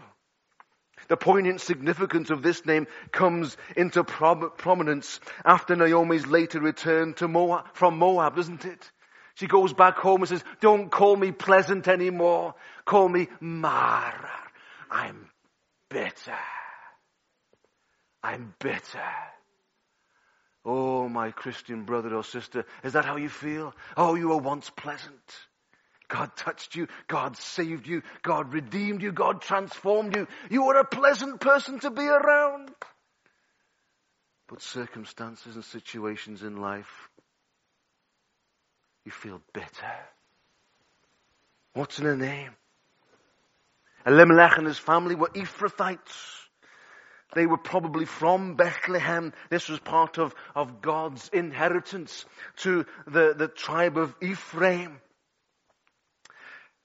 The 1.12 1.18
poignant 1.18 1.60
significance 1.60 2.30
of 2.30 2.42
this 2.42 2.66
name 2.66 2.88
comes 3.12 3.58
into 3.76 4.02
prominence 4.06 5.20
after 5.44 5.76
Naomi's 5.76 6.26
later 6.26 6.62
return 6.62 7.16
to 7.16 7.28
Moab, 7.28 7.66
from 7.74 7.98
Moab, 7.98 8.38
doesn't 8.38 8.64
it? 8.64 8.92
She 9.34 9.46
goes 9.46 9.74
back 9.74 9.98
home 9.98 10.22
and 10.22 10.30
says, 10.30 10.42
don't 10.62 10.90
call 10.90 11.18
me 11.18 11.34
pleasant 11.34 11.90
anymore. 11.90 12.56
Call 12.86 13.10
me 13.10 13.28
Mara. 13.42 14.32
I'm 14.90 15.30
bitter. 15.90 16.40
I'm 18.24 18.54
bitter. 18.60 19.12
Oh, 20.64 21.10
my 21.10 21.32
Christian 21.32 21.84
brother 21.84 22.16
or 22.16 22.24
sister, 22.24 22.64
is 22.86 22.94
that 22.94 23.04
how 23.04 23.18
you 23.18 23.28
feel? 23.28 23.76
Oh, 23.98 24.16
you 24.16 24.30
were 24.30 24.38
once 24.38 24.70
pleasant. 24.70 25.12
God 26.12 26.36
touched 26.36 26.76
you. 26.76 26.88
God 27.08 27.38
saved 27.38 27.88
you. 27.88 28.04
God 28.22 28.54
redeemed 28.54 29.02
you. 29.02 29.14
God 29.14 29.42
transformed 29.42 30.14
you. 30.16 30.28
You 30.50 30.66
were 30.66 30.76
a 30.76 30.86
pleasant 30.86 31.40
person 31.40 31.80
to 31.80 31.90
be 31.90 32.06
around. 32.06 32.70
But 34.50 34.62
circumstances 34.62 35.56
and 35.56 35.64
situations 35.64 36.44
in 36.44 36.58
life, 36.58 37.10
you 39.06 39.12
feel 39.12 39.42
bitter. 39.54 39.96
What's 41.74 42.00
in 42.00 42.06
a 42.06 42.18
name? 42.18 42.52
Elimelech 44.06 44.58
and 44.58 44.68
his 44.68 44.78
family 44.78 45.16
were 45.16 45.30
Ephrathites. 45.30 46.42
They 47.34 47.46
were 47.46 47.58
probably 47.58 48.04
from 48.04 48.56
Bethlehem. 48.56 49.32
This 49.50 49.70
was 49.70 49.80
part 49.80 50.18
of, 50.18 50.36
of 50.54 50.82
God's 50.82 51.30
inheritance 51.32 52.26
to 52.58 52.86
the, 53.08 53.34
the 53.38 53.48
tribe 53.48 53.98
of 53.98 54.14
Ephraim. 54.22 55.00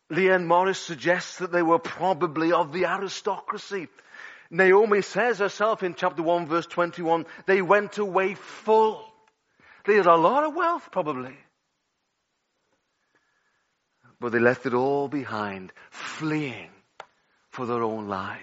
Leon 0.09 0.47
Morris 0.47 0.79
suggests 0.79 1.39
that 1.39 1.51
they 1.51 1.63
were 1.63 1.79
probably 1.79 2.53
of 2.53 2.73
the 2.73 2.87
aristocracy. 2.87 3.89
Naomi 4.51 5.03
says 5.03 5.39
herself 5.39 5.83
in 5.83 5.95
chapter 5.95 6.23
1 6.23 6.47
verse 6.47 6.67
21, 6.67 7.27
they 7.47 7.61
went 7.61 7.99
away 7.99 8.35
full. 8.35 9.05
They 9.85 9.97
had 9.97 10.07
a 10.07 10.15
lot 10.15 10.45
of 10.45 10.55
wealth 10.55 10.89
probably. 10.93 11.37
But 14.21 14.33
they 14.33 14.39
left 14.39 14.67
it 14.67 14.75
all 14.75 15.09
behind, 15.09 15.73
fleeing 15.91 16.71
for 17.51 17.67
their 17.67 17.83
own 17.83 18.09
lives. 18.09 18.41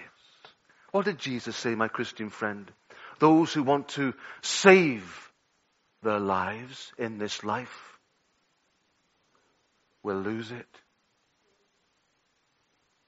What 0.92 1.06
did 1.06 1.18
Jesus 1.18 1.56
say, 1.56 1.74
my 1.74 1.88
Christian 1.88 2.30
friend? 2.30 2.70
Those 3.18 3.52
who 3.52 3.62
want 3.62 3.88
to 3.90 4.14
save 4.42 5.32
their 6.02 6.20
lives 6.20 6.92
in 6.98 7.18
this 7.18 7.42
life 7.42 7.98
will 10.02 10.20
lose 10.20 10.52
it. 10.52 10.83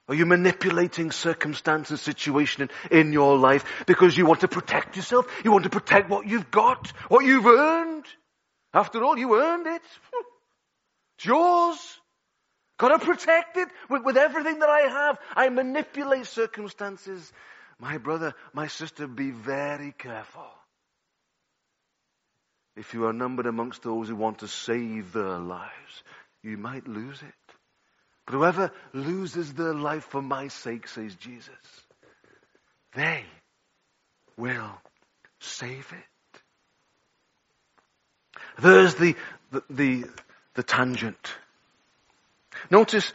Are 0.07 0.15
you 0.15 0.25
manipulating 0.25 1.11
circumstance 1.11 1.89
and 1.89 1.99
situation 1.99 2.69
in, 2.89 2.97
in, 2.99 3.13
your 3.13 3.37
life 3.37 3.65
because 3.85 4.17
you 4.17 4.25
want 4.25 4.41
to 4.41 4.47
protect 4.47 4.95
yourself? 4.95 5.25
You 5.43 5.51
want 5.51 5.65
to 5.65 5.69
protect 5.69 6.09
what 6.09 6.25
you've 6.25 6.49
got, 6.49 6.87
what 7.09 7.25
you've 7.25 7.45
earned? 7.45 8.05
After 8.73 9.03
all, 9.03 9.17
you 9.17 9.35
earned 9.39 9.67
it. 9.67 9.81
It's 11.17 11.25
yours. 11.25 11.77
Gotta 12.77 12.99
protect 12.99 13.57
it 13.57 13.67
with, 13.89 14.03
with 14.03 14.17
everything 14.17 14.59
that 14.59 14.69
I 14.69 14.81
have. 14.81 15.19
I 15.35 15.49
manipulate 15.49 16.27
circumstances. 16.27 17.33
My 17.79 17.97
brother, 17.97 18.33
my 18.53 18.67
sister, 18.67 19.07
be 19.07 19.31
very 19.31 19.91
careful. 19.91 20.45
If 22.75 22.93
you 22.93 23.07
are 23.07 23.13
numbered 23.13 23.47
amongst 23.47 23.81
those 23.81 24.07
who 24.07 24.15
want 24.15 24.39
to 24.39 24.47
save 24.47 25.11
their 25.11 25.39
lives, 25.39 26.03
you 26.43 26.57
might 26.57 26.87
lose 26.87 27.21
it. 27.21 27.46
But 28.27 28.35
whoever 28.35 28.71
loses 28.93 29.53
their 29.53 29.73
life 29.73 30.03
for 30.03 30.21
my 30.21 30.49
sake, 30.49 30.89
says 30.89 31.15
Jesus, 31.15 31.49
they 32.93 33.23
will 34.35 34.81
save 35.39 35.87
it. 35.93 36.41
There's 38.61 38.95
the, 38.95 39.15
the, 39.51 39.63
the, 39.69 40.03
the 40.55 40.63
tangent. 40.63 41.33
Notice 42.69 43.13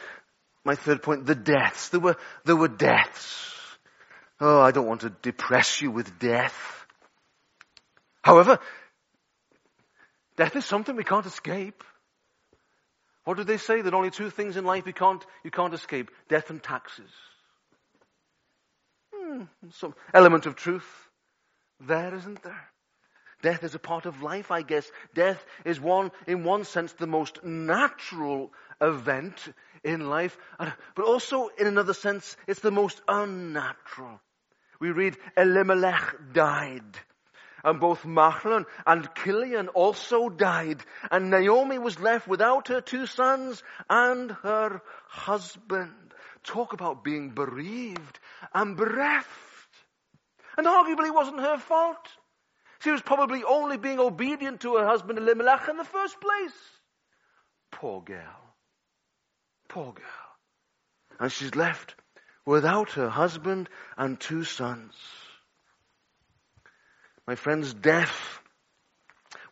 my 0.65 0.77
third 0.77 1.03
point, 1.03 1.27
the 1.27 1.35
deaths. 1.35 1.91
There 1.91 2.01
were, 2.01 2.17
there 2.45 2.57
were 2.57 2.69
deaths. 2.69 3.53
Oh, 4.41 4.63
I 4.63 4.71
don't 4.71 4.87
want 4.87 5.03
to 5.03 5.11
depress 5.11 5.83
you 5.83 5.91
with 5.91 6.19
death. 6.19 6.87
However, 8.23 8.59
death 10.37 10.57
is 10.57 10.65
something 10.65 10.97
we 10.97 11.05
can't 11.05 11.27
escape. 11.27 11.85
What 13.25 13.37
did 13.37 13.47
they 13.47 13.59
say? 13.59 13.83
That 13.83 13.95
only 13.95 14.11
two 14.11 14.31
things 14.31 14.57
in 14.57 14.65
life 14.65 14.87
you 14.87 14.93
can't, 14.93 15.25
you 15.45 15.51
can't 15.51 15.75
escape. 15.75 16.11
Death 16.29 16.51
and 16.51 16.63
taxes. 16.63 17.11
Hmm, 19.15 19.43
some 19.73 19.95
element 20.13 20.47
of 20.47 20.57
truth 20.57 20.87
there, 21.81 22.15
isn't 22.15 22.43
there? 22.43 22.69
Death 23.43 23.65
is 23.65 23.75
a 23.75 23.81
part 23.81 24.07
of 24.07 24.23
life, 24.23 24.51
I 24.51 24.63
guess. 24.63 24.89
Death 25.15 25.45
is 25.65 25.81
one, 25.81 26.13
in 26.27 26.45
one 26.45 26.65
sense, 26.65 26.93
the 26.93 27.09
most 27.09 27.43
natural 27.45 28.53
event 28.81 29.37
in 29.83 30.09
life, 30.09 30.39
but 30.59 31.05
also 31.05 31.49
in 31.59 31.67
another 31.67 31.95
sense, 31.95 32.37
it's 32.47 32.61
the 32.61 32.71
most 32.71 33.01
unnatural. 33.09 34.21
We 34.81 34.91
read 34.91 35.17
Elimelech 35.37 36.33
died. 36.33 36.99
And 37.65 37.79
both 37.79 38.05
Mahlon 38.05 38.65
and 38.87 39.09
Chilion 39.15 39.69
also 39.69 40.29
died. 40.29 40.83
And 41.11 41.31
Naomi 41.31 41.79
was 41.79 42.01
left 42.01 42.27
without 42.27 42.69
her 42.69 42.81
two 42.81 43.07
sons 43.07 43.63
and 43.89 44.31
her 44.43 44.83
husband. 45.09 45.93
Talk 46.45 46.73
about 46.73 47.05
being 47.05 47.31
bereaved 47.31 48.19
and 48.53 48.77
bereft. 48.77 49.29
And 50.57 50.67
arguably 50.67 51.07
it 51.07 51.15
wasn't 51.15 51.41
her 51.41 51.59
fault. 51.59 52.09
She 52.81 52.91
was 52.91 53.01
probably 53.01 53.45
only 53.45 53.77
being 53.77 54.01
obedient 54.01 54.63
to 54.63 54.77
her 54.77 54.87
husband 54.87 55.19
Elimelech 55.19 55.69
in 55.69 55.77
the 55.77 55.85
first 55.85 56.21
place. 56.21 56.59
Poor 57.71 58.03
girl. 58.03 58.55
Poor 59.69 59.93
girl. 59.93 60.05
And 61.21 61.31
she's 61.31 61.55
left 61.55 61.95
without 62.45 62.91
her 62.93 63.09
husband 63.09 63.69
and 63.97 64.19
two 64.19 64.43
sons. 64.43 64.95
My 67.27 67.35
friends, 67.37 67.73
death, 67.73 68.41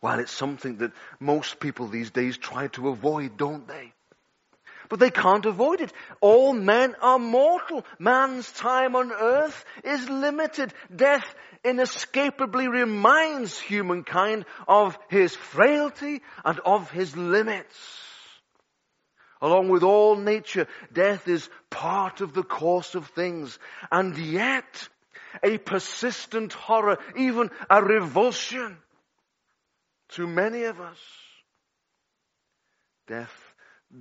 well, 0.01 0.19
it's 0.19 0.31
something 0.31 0.77
that 0.77 0.91
most 1.19 1.59
people 1.59 1.87
these 1.87 2.11
days 2.11 2.37
try 2.37 2.67
to 2.69 2.89
avoid, 2.89 3.37
don't 3.37 3.67
they? 3.67 3.93
But 4.89 4.99
they 4.99 5.11
can't 5.11 5.45
avoid 5.45 5.79
it. 5.79 5.93
All 6.19 6.51
men 6.51 6.95
are 7.01 7.17
mortal. 7.19 7.85
Man's 7.97 8.51
time 8.51 8.95
on 8.97 9.13
earth 9.13 9.63
is 9.85 10.09
limited. 10.09 10.73
Death 10.93 11.23
inescapably 11.63 12.67
reminds 12.67 13.57
humankind 13.57 14.43
of 14.67 14.97
his 15.07 15.33
frailty 15.33 16.21
and 16.43 16.59
of 16.65 16.91
his 16.91 17.15
limits. 17.15 17.77
Along 19.41 19.69
with 19.69 19.83
all 19.83 20.17
nature, 20.17 20.67
death 20.91 21.27
is 21.27 21.49
part 21.69 22.19
of 22.19 22.33
the 22.33 22.43
course 22.43 22.93
of 22.93 23.07
things. 23.07 23.57
And 23.91 24.17
yet, 24.17 24.89
a 25.43 25.57
persistent 25.57 26.53
horror, 26.53 26.97
even 27.17 27.49
a 27.69 27.83
revulsion 27.83 28.77
to 30.09 30.27
many 30.27 30.63
of 30.63 30.79
us. 30.79 30.99
Death 33.07 33.53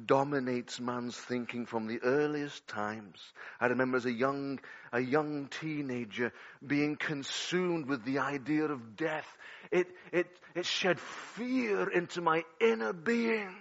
dominates 0.06 0.80
man's 0.80 1.16
thinking 1.16 1.66
from 1.66 1.86
the 1.86 2.00
earliest 2.02 2.66
times. 2.68 3.20
I 3.60 3.66
remember 3.66 3.96
as 3.96 4.06
a 4.06 4.12
young, 4.12 4.60
a 4.92 5.00
young 5.00 5.48
teenager 5.48 6.32
being 6.64 6.96
consumed 6.96 7.86
with 7.86 8.04
the 8.04 8.18
idea 8.20 8.64
of 8.66 8.96
death. 8.96 9.26
It, 9.70 9.88
it, 10.12 10.26
it 10.54 10.66
shed 10.66 11.00
fear 11.00 11.88
into 11.88 12.20
my 12.20 12.44
inner 12.60 12.92
being. 12.92 13.56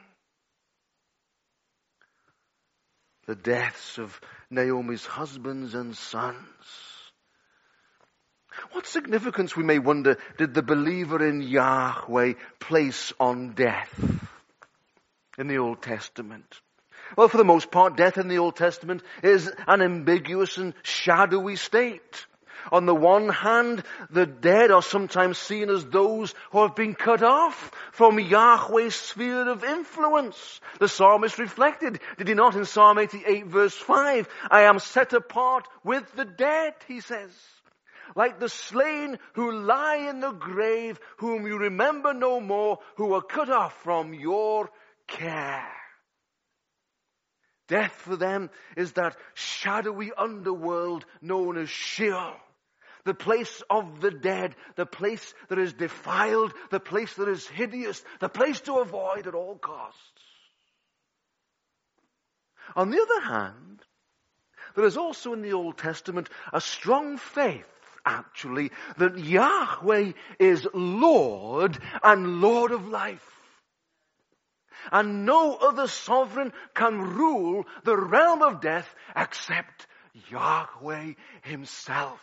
The 3.26 3.36
deaths 3.36 3.98
of 3.98 4.20
Naomi's 4.50 5.06
husbands 5.06 5.76
and 5.76 5.96
sons 5.96 6.46
what 8.72 8.86
significance, 8.86 9.56
we 9.56 9.64
may 9.64 9.80
wonder, 9.80 10.18
did 10.38 10.54
the 10.54 10.62
believer 10.62 11.26
in 11.26 11.42
Yahweh 11.42 12.34
place 12.60 13.14
on 13.20 13.54
death 13.54 13.94
in 15.38 15.48
the 15.48 15.58
Old 15.58 15.82
Testament? 15.82 16.62
Well, 17.16 17.28
for 17.28 17.38
the 17.38 17.44
most 17.44 17.72
part, 17.72 17.98
death 17.98 18.18
in 18.18 18.28
the 18.28 18.38
Old 18.38 18.56
Testament 18.56 19.02
is 19.24 19.52
an 19.68 19.82
ambiguous 19.82 20.58
and 20.58 20.74
shadowy 20.84 21.56
state. 21.56 22.26
On 22.72 22.86
the 22.86 22.94
one 22.94 23.30
hand, 23.30 23.84
the 24.12 24.26
dead 24.26 24.70
are 24.70 24.82
sometimes 24.82 25.38
seen 25.38 25.70
as 25.70 25.86
those 25.86 26.36
who 26.52 26.62
have 26.62 26.76
been 26.76 26.94
cut 26.94 27.24
off 27.24 27.72
from 27.94 28.20
Yahweh's 28.20 28.96
sphere 28.96 29.50
of 29.50 29.64
influence. 29.64 30.62
The 30.80 30.90
psalmist 30.90 31.40
reflected, 31.40 32.00
did 32.18 32.28
he 32.28 32.34
not 32.34 32.56
in 32.56 32.66
Psalm 32.66 33.00
88 33.00 33.48
verse 33.48 33.76
5, 33.76 34.28
I 34.52 34.64
am 34.64 34.80
set 34.80 35.14
apart 35.14 35.68
with 35.84 36.04
the 36.16 36.26
dead, 36.26 36.76
he 36.88 37.00
says 37.00 37.32
like 38.16 38.40
the 38.40 38.50
slain 38.50 39.18
who 39.34 39.52
lie 39.52 40.08
in 40.10 40.20
the 40.20 40.32
grave, 40.32 41.00
whom 41.18 41.46
you 41.46 41.58
remember 41.58 42.14
no 42.14 42.40
more, 42.40 42.80
who 42.96 43.14
are 43.14 43.22
cut 43.22 43.50
off 43.50 43.74
from 43.84 44.14
your 44.14 44.70
care. 45.08 45.68
Death 47.68 47.92
for 47.92 48.16
them 48.16 48.50
is 48.76 48.94
that 48.94 49.16
shadowy 49.36 50.12
underworld 50.18 51.06
known 51.22 51.58
as 51.58 51.70
Sheol. 51.70 52.34
The 53.06 53.14
place 53.14 53.62
of 53.70 54.02
the 54.02 54.12
dead, 54.12 54.56
the 54.76 54.86
place 54.86 55.34
that 55.48 55.60
is 55.60 55.74
defiled, 55.74 56.54
the 56.70 56.80
place 56.80 57.14
that 57.16 57.30
is 57.30 57.48
hideous, 57.48 58.04
the 58.20 58.28
place 58.28 58.60
to 58.62 58.80
avoid 58.80 59.28
at 59.28 59.36
all 59.36 59.56
costs. 59.56 60.00
On 62.76 62.90
the 62.90 63.02
other 63.02 63.22
hand, 63.22 63.82
there 64.76 64.86
is 64.86 64.98
also 64.98 65.34
in 65.34 65.42
the 65.42 65.54
Old 65.54 65.78
Testament 65.78 66.30
a 66.52 66.62
strong 66.62 67.18
faith 67.18 67.66
actually 68.10 68.72
that 68.98 69.18
Yahweh 69.18 70.14
is 70.40 70.68
Lord 70.74 71.78
and 72.04 72.42
Lord 72.42 72.72
of 72.72 72.88
life. 72.88 73.26
And 74.92 75.26
no 75.26 75.56
other 75.56 75.88
sovereign 75.88 76.52
can 76.74 77.00
rule 77.00 77.66
the 77.84 77.98
realm 77.98 78.42
of 78.42 78.62
death 78.62 78.94
except 79.16 79.88
Yahweh 80.30 81.14
himself. 81.44 82.20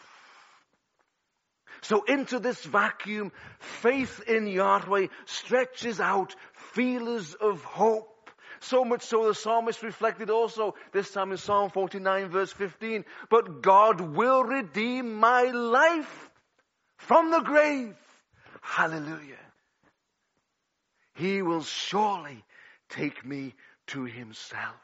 So 1.83 2.03
into 2.05 2.40
this 2.40 2.64
vacuum, 2.64 3.31
faith 3.61 4.22
in 4.27 4.46
Yahweh 4.46 5.09
stretches 5.27 6.01
out 6.01 6.35
feelers 6.72 7.35
of 7.35 7.62
hope 7.62 8.15
so 8.61 8.85
much 8.85 9.03
so 9.03 9.27
the 9.27 9.35
psalmist 9.35 9.83
reflected 9.83 10.31
also, 10.31 10.75
this 10.92 11.11
time 11.11 11.33
in 11.33 11.38
Psalm 11.38 11.71
49 11.71 12.29
verse 12.29 12.53
15, 12.53 13.05
but 13.31 13.62
God 13.62 14.01
will 14.01 14.45
redeem 14.45 15.14
my 15.14 15.42
life 15.45 16.31
from 16.97 17.31
the 17.31 17.40
grave. 17.40 17.95
Hallelujah. 18.61 19.37
He 21.14 21.42
will 21.42 21.62
surely 21.62 22.45
take 22.90 23.25
me 23.25 23.55
to 23.88 24.05
himself. 24.05 24.77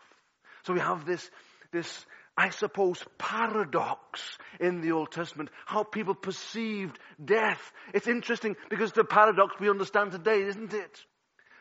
So 0.65 0.73
we 0.73 0.81
have 0.81 1.05
this, 1.05 1.29
this, 1.73 2.07
I 2.37 2.51
suppose, 2.51 3.03
paradox 3.19 4.21
in 4.61 4.81
the 4.81 4.93
Old 4.93 5.11
Testament, 5.11 5.51
how 5.67 5.83
people 5.83 6.15
perceived 6.15 6.99
death. 7.23 7.61
It's 7.93 8.07
interesting 8.07 8.57
because 8.71 8.93
the 8.93 9.05
paradox 9.05 9.57
we 9.59 9.69
understand 9.69 10.13
today, 10.13 10.43
isn't 10.43 10.73
it? 10.73 11.05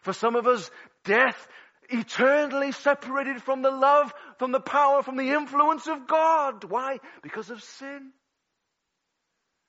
For 0.02 0.14
some 0.14 0.36
of 0.36 0.48
us, 0.48 0.70
death 1.04 1.48
eternally 1.92 2.72
separated 2.72 3.42
from 3.42 3.62
the 3.62 3.72
love, 3.72 4.14
from 4.40 4.52
the 4.52 4.60
power, 4.60 5.04
from 5.04 5.18
the 5.18 5.32
influence 5.32 5.88
of 5.88 6.08
God. 6.08 6.64
Why? 6.64 7.00
Because 7.22 7.50
of 7.50 7.62
sin. 7.62 8.12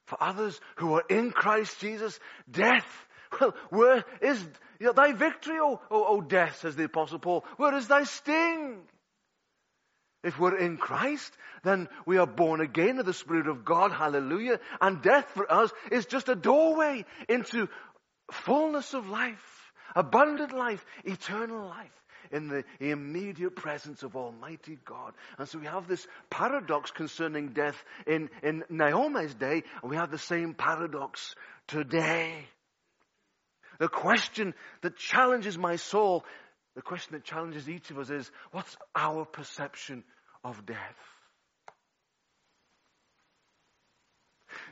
For 0.06 0.22
others 0.22 0.60
who 0.76 0.94
are 0.94 1.04
in 1.08 1.30
Christ 1.30 1.80
Jesus, 1.80 2.18
death, 2.50 2.86
well, 3.40 3.54
where 3.70 4.04
is 4.20 4.44
thy 4.94 5.12
victory, 5.12 5.58
O, 5.60 5.80
o, 5.90 6.04
o 6.04 6.20
death, 6.20 6.58
says 6.60 6.76
the 6.76 6.84
apostle 6.84 7.18
Paul? 7.18 7.44
Where 7.56 7.74
is 7.74 7.88
thy 7.88 8.04
sting? 8.04 8.80
If 10.22 10.38
we're 10.38 10.58
in 10.58 10.76
Christ, 10.76 11.32
then 11.64 11.88
we 12.06 12.18
are 12.18 12.26
born 12.26 12.60
again 12.60 12.98
of 12.98 13.06
the 13.06 13.14
Spirit 13.14 13.48
of 13.48 13.64
God. 13.64 13.90
Hallelujah. 13.90 14.60
And 14.80 15.02
death 15.02 15.26
for 15.34 15.50
us 15.50 15.72
is 15.90 16.06
just 16.06 16.28
a 16.28 16.36
doorway 16.36 17.04
into 17.28 17.68
fullness 18.30 18.94
of 18.94 19.08
life, 19.08 19.72
abundant 19.96 20.52
life, 20.52 20.84
eternal 21.04 21.66
life 21.66 22.01
in 22.32 22.48
the 22.48 22.64
immediate 22.80 23.54
presence 23.54 24.02
of 24.02 24.16
Almighty 24.16 24.78
God. 24.84 25.12
And 25.38 25.48
so 25.48 25.58
we 25.58 25.66
have 25.66 25.86
this 25.86 26.06
paradox 26.30 26.90
concerning 26.90 27.48
death 27.48 27.76
in, 28.06 28.30
in 28.42 28.64
Naomi's 28.68 29.34
day, 29.34 29.62
and 29.82 29.90
we 29.90 29.96
have 29.96 30.10
the 30.10 30.18
same 30.18 30.54
paradox 30.54 31.34
today. 31.68 32.34
The 33.78 33.88
question 33.88 34.54
that 34.80 34.96
challenges 34.96 35.58
my 35.58 35.76
soul, 35.76 36.24
the 36.74 36.82
question 36.82 37.14
that 37.14 37.24
challenges 37.24 37.68
each 37.68 37.90
of 37.90 37.98
us 37.98 38.10
is, 38.10 38.30
what's 38.50 38.76
our 38.94 39.24
perception 39.24 40.04
of 40.42 40.64
death? 40.64 40.78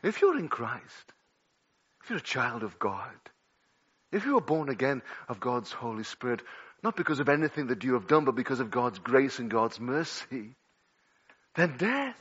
If 0.02 0.20
you're 0.20 0.38
in 0.38 0.48
Christ, 0.48 1.12
if 2.02 2.10
you're 2.10 2.18
a 2.18 2.22
child 2.22 2.62
of 2.62 2.78
God, 2.78 3.14
if 4.12 4.24
you 4.24 4.36
are 4.36 4.42
born 4.42 4.68
again 4.68 5.02
of 5.28 5.40
God's 5.40 5.70
Holy 5.70 6.04
Spirit, 6.04 6.42
not 6.82 6.96
because 6.96 7.20
of 7.20 7.28
anything 7.28 7.68
that 7.68 7.84
you 7.84 7.94
have 7.94 8.06
done, 8.06 8.24
but 8.24 8.34
because 8.34 8.60
of 8.60 8.70
God's 8.70 8.98
grace 8.98 9.38
and 9.38 9.50
God's 9.50 9.78
mercy, 9.78 10.54
then 11.54 11.76
death 11.76 12.18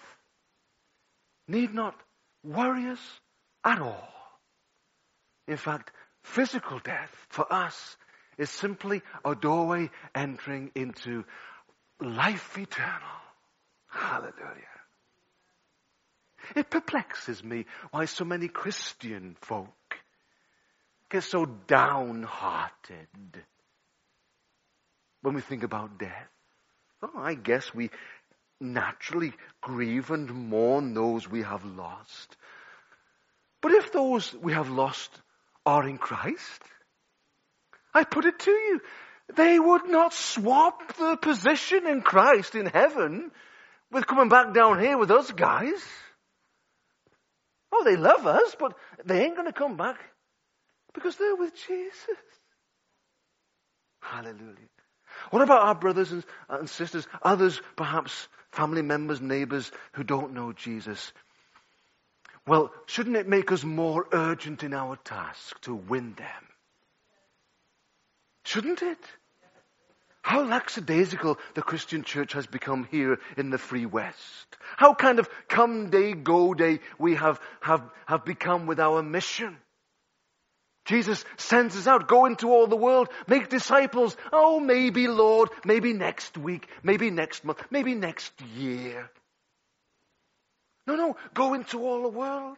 need 1.47 1.73
not 1.73 1.95
worry 2.43 2.87
us 2.87 3.19
at 3.63 3.79
all. 3.79 4.09
In 5.47 5.57
fact, 5.57 5.91
physical 6.23 6.79
death 6.79 7.13
for 7.29 7.51
us 7.51 7.97
is 8.37 8.49
simply 8.49 9.01
a 9.25 9.35
doorway 9.35 9.89
entering 10.13 10.71
into 10.75 11.25
life 11.99 12.57
eternal. 12.57 13.19
Hallelujah. 13.87 14.65
It 16.55 16.69
perplexes 16.69 17.43
me 17.43 17.65
why 17.91 18.05
so 18.05 18.25
many 18.25 18.47
Christian 18.47 19.35
folk 19.41 19.69
get 21.09 21.23
so 21.23 21.45
downhearted 21.45 23.07
when 25.21 25.35
we 25.35 25.41
think 25.41 25.63
about 25.63 25.97
death? 25.97 26.29
Well, 27.01 27.11
I 27.17 27.33
guess 27.33 27.73
we 27.73 27.89
naturally 28.59 29.33
grieve 29.61 30.11
and 30.11 30.29
mourn 30.49 30.93
those 30.93 31.29
we 31.29 31.43
have 31.43 31.63
lost. 31.65 32.35
But 33.61 33.71
if 33.73 33.91
those 33.91 34.33
we 34.33 34.53
have 34.53 34.69
lost 34.69 35.09
are 35.65 35.87
in 35.87 35.97
Christ, 35.97 36.61
I 37.93 38.03
put 38.03 38.25
it 38.25 38.39
to 38.39 38.51
you, 38.51 38.81
they 39.35 39.59
would 39.59 39.87
not 39.87 40.13
swap 40.13 40.95
the 40.97 41.17
position 41.17 41.87
in 41.87 42.01
Christ 42.01 42.55
in 42.55 42.65
heaven 42.65 43.31
with 43.91 44.07
coming 44.07 44.29
back 44.29 44.53
down 44.53 44.79
here 44.79 44.97
with 44.97 45.11
us 45.11 45.31
guys. 45.31 45.81
Oh, 47.71 47.83
they 47.83 47.95
love 47.95 48.25
us, 48.25 48.55
but 48.59 48.73
they 49.05 49.23
ain't 49.23 49.35
going 49.35 49.47
to 49.47 49.53
come 49.53 49.77
back 49.77 49.99
because 50.93 51.15
they're 51.15 51.35
with 51.35 51.53
Jesus. 51.67 52.17
Hallelujah. 54.01 54.78
What 55.31 55.41
about 55.41 55.63
our 55.63 55.75
brothers 55.75 56.13
and 56.49 56.69
sisters, 56.69 57.07
others, 57.21 57.61
perhaps 57.75 58.27
family 58.51 58.81
members, 58.81 59.21
neighbors 59.21 59.71
who 59.93 60.03
don't 60.03 60.33
know 60.33 60.53
Jesus? 60.53 61.11
Well, 62.47 62.71
shouldn't 62.87 63.15
it 63.15 63.27
make 63.27 63.51
us 63.51 63.63
more 63.63 64.07
urgent 64.11 64.63
in 64.63 64.73
our 64.73 64.95
task 64.95 65.59
to 65.61 65.75
win 65.75 66.13
them? 66.15 66.47
Shouldn't 68.43 68.81
it? 68.81 68.97
How 70.21 70.43
lackadaisical 70.43 71.37
the 71.53 71.61
Christian 71.61 72.03
church 72.03 72.33
has 72.33 72.45
become 72.45 72.87
here 72.91 73.19
in 73.37 73.49
the 73.49 73.57
free 73.57 73.85
West. 73.85 74.57
How 74.77 74.93
kind 74.93 75.19
of 75.19 75.29
come 75.47 75.89
day, 75.89 76.13
go 76.13 76.53
day 76.53 76.79
we 76.97 77.15
have, 77.15 77.39
have, 77.61 77.83
have 78.05 78.25
become 78.25 78.65
with 78.65 78.79
our 78.79 79.01
mission. 79.01 79.57
Jesus 80.89 81.23
sends 81.37 81.77
us 81.77 81.85
out, 81.85 82.07
go 82.07 82.25
into 82.25 82.49
all 82.49 82.65
the 82.65 82.75
world, 82.75 83.09
make 83.27 83.47
disciples. 83.47 84.17
Oh, 84.33 84.59
maybe 84.59 85.07
Lord, 85.07 85.49
maybe 85.63 85.93
next 85.93 86.35
week, 86.35 86.67
maybe 86.81 87.11
next 87.11 87.45
month, 87.45 87.61
maybe 87.69 87.93
next 87.93 88.33
year. 88.57 89.11
No, 90.87 90.95
no, 90.95 91.15
go 91.35 91.53
into 91.53 91.85
all 91.85 92.01
the 92.01 92.17
world. 92.17 92.57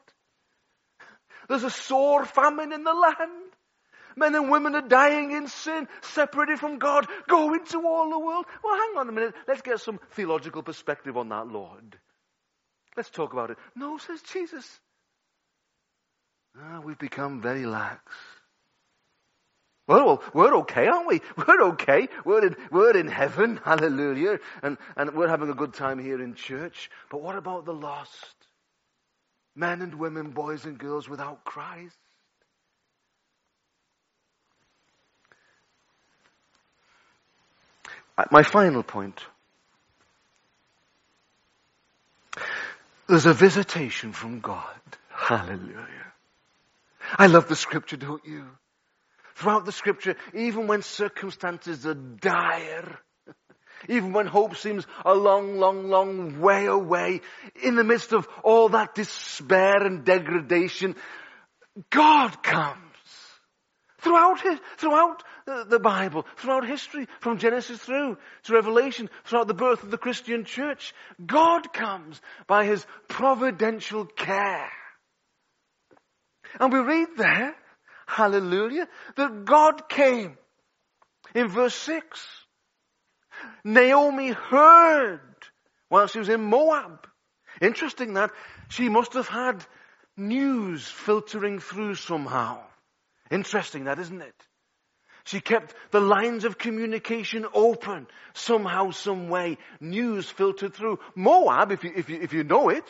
There's 1.50 1.66
a 1.66 1.70
sore 1.70 2.24
famine 2.24 2.72
in 2.72 2.86
the 2.86 2.94
land. 2.94 3.52
Men 4.16 4.34
and 4.36 4.50
women 4.50 4.76
are 4.76 4.88
dying 4.88 5.32
in 5.32 5.50
sin, 5.50 5.90
separated 6.00 6.58
from 6.58 6.80
God. 6.80 7.08
Go 7.28 7.54
into 7.54 7.86
all 7.86 8.10
the 8.10 8.20
world. 8.20 8.46
Well, 8.64 8.78
hang 8.78 8.98
on 8.98 9.10
a 9.10 9.12
minute. 9.12 9.34
Let's 9.46 9.62
get 9.62 9.82
some 9.82 10.00
theological 10.12 10.64
perspective 10.64 11.18
on 11.18 11.28
that, 11.30 11.48
Lord. 11.48 11.98
Let's 12.96 13.10
talk 13.10 13.34
about 13.34 13.52
it. 13.52 13.58
No, 13.76 13.98
says 13.98 14.22
Jesus. 14.22 14.80
Ah, 16.60 16.82
we've 16.84 17.00
become 17.00 17.42
very 17.42 17.66
lax. 17.66 18.02
Well, 19.88 20.24
we're 20.34 20.56
okay, 20.60 20.88
aren't 20.88 21.08
we? 21.08 21.22
We're 21.48 21.64
okay. 21.72 22.08
We're 22.24 22.46
in, 22.46 22.56
we're 22.72 22.98
in 22.98 23.08
heaven. 23.08 23.60
Hallelujah. 23.66 24.40
And, 24.64 24.78
and 24.96 25.14
we're 25.16 25.28
having 25.28 25.50
a 25.50 25.54
good 25.56 25.74
time 25.74 26.00
here 26.00 26.22
in 26.22 26.36
church. 26.36 26.90
But 27.10 27.22
what 27.22 27.36
about 27.36 27.66
the 27.66 27.74
lost? 27.74 28.36
Men 29.56 29.82
and 29.82 29.96
women, 29.96 30.32
boys 30.32 30.66
and 30.66 30.78
girls 30.78 31.10
without 31.10 31.44
Christ. 31.44 31.98
Uh, 38.18 38.26
my 38.32 38.44
final 38.44 38.84
point. 38.84 39.22
There's 43.08 43.26
a 43.26 43.34
visitation 43.34 44.14
from 44.14 44.40
God. 44.42 44.80
Hallelujah. 45.10 46.11
I 47.18 47.28
love 47.28 47.48
the 47.48 47.56
scripture, 47.56 47.98
don't 47.98 48.26
you? 48.26 48.46
Throughout 49.36 49.66
the 49.66 49.72
scripture, 49.72 50.16
even 50.34 50.68
when 50.68 50.82
circumstances 50.82 51.86
are 51.86 51.94
dire, 51.94 53.00
even 53.90 54.14
when 54.14 54.28
hope 54.28 54.56
seems 54.56 54.86
a 55.06 55.14
long, 55.14 55.58
long, 55.58 55.90
long 55.90 56.40
way 56.40 56.66
away, 56.66 57.22
in 57.64 57.76
the 57.76 57.84
midst 57.84 58.14
of 58.14 58.28
all 58.44 58.70
that 58.70 58.96
despair 58.96 59.84
and 59.84 60.06
degradation, 60.06 60.96
God 61.90 62.44
comes. 62.44 62.78
Throughout 64.00 64.40
throughout 64.78 65.24
the 65.46 65.80
Bible, 65.80 66.26
throughout 66.38 66.68
history, 66.68 67.08
from 67.20 67.38
Genesis 67.38 67.80
through 67.80 68.18
to 68.44 68.54
Revelation, 68.54 69.10
throughout 69.26 69.48
the 69.48 69.54
birth 69.54 69.84
of 69.84 69.92
the 69.92 69.98
Christian 69.98 70.44
church, 70.44 70.94
God 71.24 71.72
comes 71.72 72.20
by 72.48 72.66
His 72.66 72.86
providential 73.08 74.06
care. 74.06 74.72
And 76.60 76.72
we 76.72 76.80
read 76.80 77.08
there, 77.18 77.56
hallelujah, 78.06 78.88
that 79.16 79.46
God 79.46 79.90
came. 79.90 80.38
In 81.34 81.48
verse 81.48 81.76
6, 81.76 82.26
Naomi 83.64 84.30
heard 84.30 85.22
while 85.90 86.08
she 86.08 86.20
was 86.20 86.30
in 86.30 86.42
Moab. 86.42 87.08
Interesting 87.62 88.16
that 88.16 88.32
she 88.70 88.90
must 88.90 89.14
have 89.14 89.28
had 89.28 89.64
news 90.18 90.88
filtering 90.88 91.60
through 91.60 91.96
somehow. 91.96 92.60
Interesting 93.30 93.86
that, 93.86 94.00
isn't 94.00 94.22
it? 94.22 94.36
She 95.24 95.40
kept 95.40 95.76
the 95.92 96.00
lines 96.00 96.46
of 96.46 96.58
communication 96.58 97.46
open 97.54 98.08
somehow, 98.34 98.92
some 98.92 99.30
way. 99.30 99.58
News 99.80 100.30
filtered 100.30 100.74
through. 100.74 101.00
Moab, 101.16 101.72
if 101.72 101.84
you, 101.84 101.92
if 101.96 102.10
you, 102.10 102.20
if 102.22 102.34
you 102.34 102.44
know 102.44 102.70
it, 102.70 102.86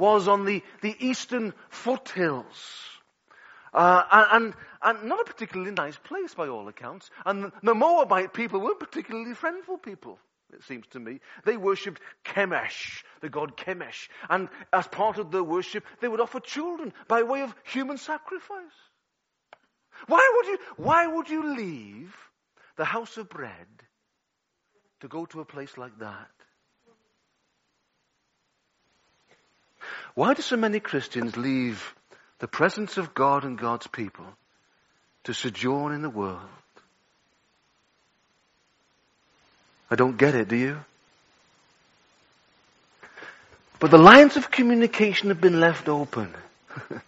was 0.00 0.26
on 0.26 0.44
the, 0.44 0.62
the 0.80 0.96
eastern 0.98 1.54
foothills. 1.68 2.80
Uh, 3.72 4.26
and, 4.32 4.54
and 4.82 5.04
not 5.04 5.20
a 5.20 5.24
particularly 5.24 5.70
nice 5.70 5.96
place 5.96 6.34
by 6.34 6.48
all 6.48 6.66
accounts. 6.66 7.10
And 7.24 7.52
the 7.62 7.74
Moabite 7.74 8.32
people 8.32 8.60
weren't 8.60 8.80
particularly 8.80 9.34
friendful 9.34 9.78
people, 9.78 10.18
it 10.52 10.64
seems 10.64 10.86
to 10.88 10.98
me. 10.98 11.20
They 11.44 11.56
worshipped 11.56 12.00
Chemosh, 12.24 13.04
the 13.20 13.28
god 13.28 13.56
Chemosh. 13.56 14.08
And 14.28 14.48
as 14.72 14.88
part 14.88 15.18
of 15.18 15.30
their 15.30 15.44
worship, 15.44 15.84
they 16.00 16.08
would 16.08 16.20
offer 16.20 16.40
children 16.40 16.92
by 17.06 17.22
way 17.22 17.42
of 17.42 17.54
human 17.64 17.98
sacrifice. 17.98 18.78
Why 20.06 20.32
would 20.34 20.46
you, 20.46 20.58
why 20.76 21.06
would 21.06 21.28
you 21.28 21.54
leave 21.54 22.16
the 22.76 22.84
house 22.84 23.18
of 23.18 23.28
bread 23.28 23.68
to 25.00 25.08
go 25.08 25.26
to 25.26 25.40
a 25.40 25.44
place 25.44 25.76
like 25.76 25.98
that? 25.98 26.30
Why 30.14 30.34
do 30.34 30.42
so 30.42 30.56
many 30.56 30.80
Christians 30.80 31.36
leave 31.36 31.94
the 32.38 32.48
presence 32.48 32.98
of 32.98 33.14
God 33.14 33.44
and 33.44 33.58
God's 33.58 33.86
people 33.86 34.26
to 35.24 35.34
sojourn 35.34 35.92
in 35.94 36.02
the 36.02 36.10
world? 36.10 36.40
I 39.90 39.96
don't 39.96 40.16
get 40.16 40.34
it, 40.34 40.48
do 40.48 40.56
you? 40.56 40.78
But 43.80 43.90
the 43.90 43.98
lines 43.98 44.36
of 44.36 44.50
communication 44.50 45.30
have 45.30 45.40
been 45.40 45.58
left 45.58 45.88
open. 45.88 46.34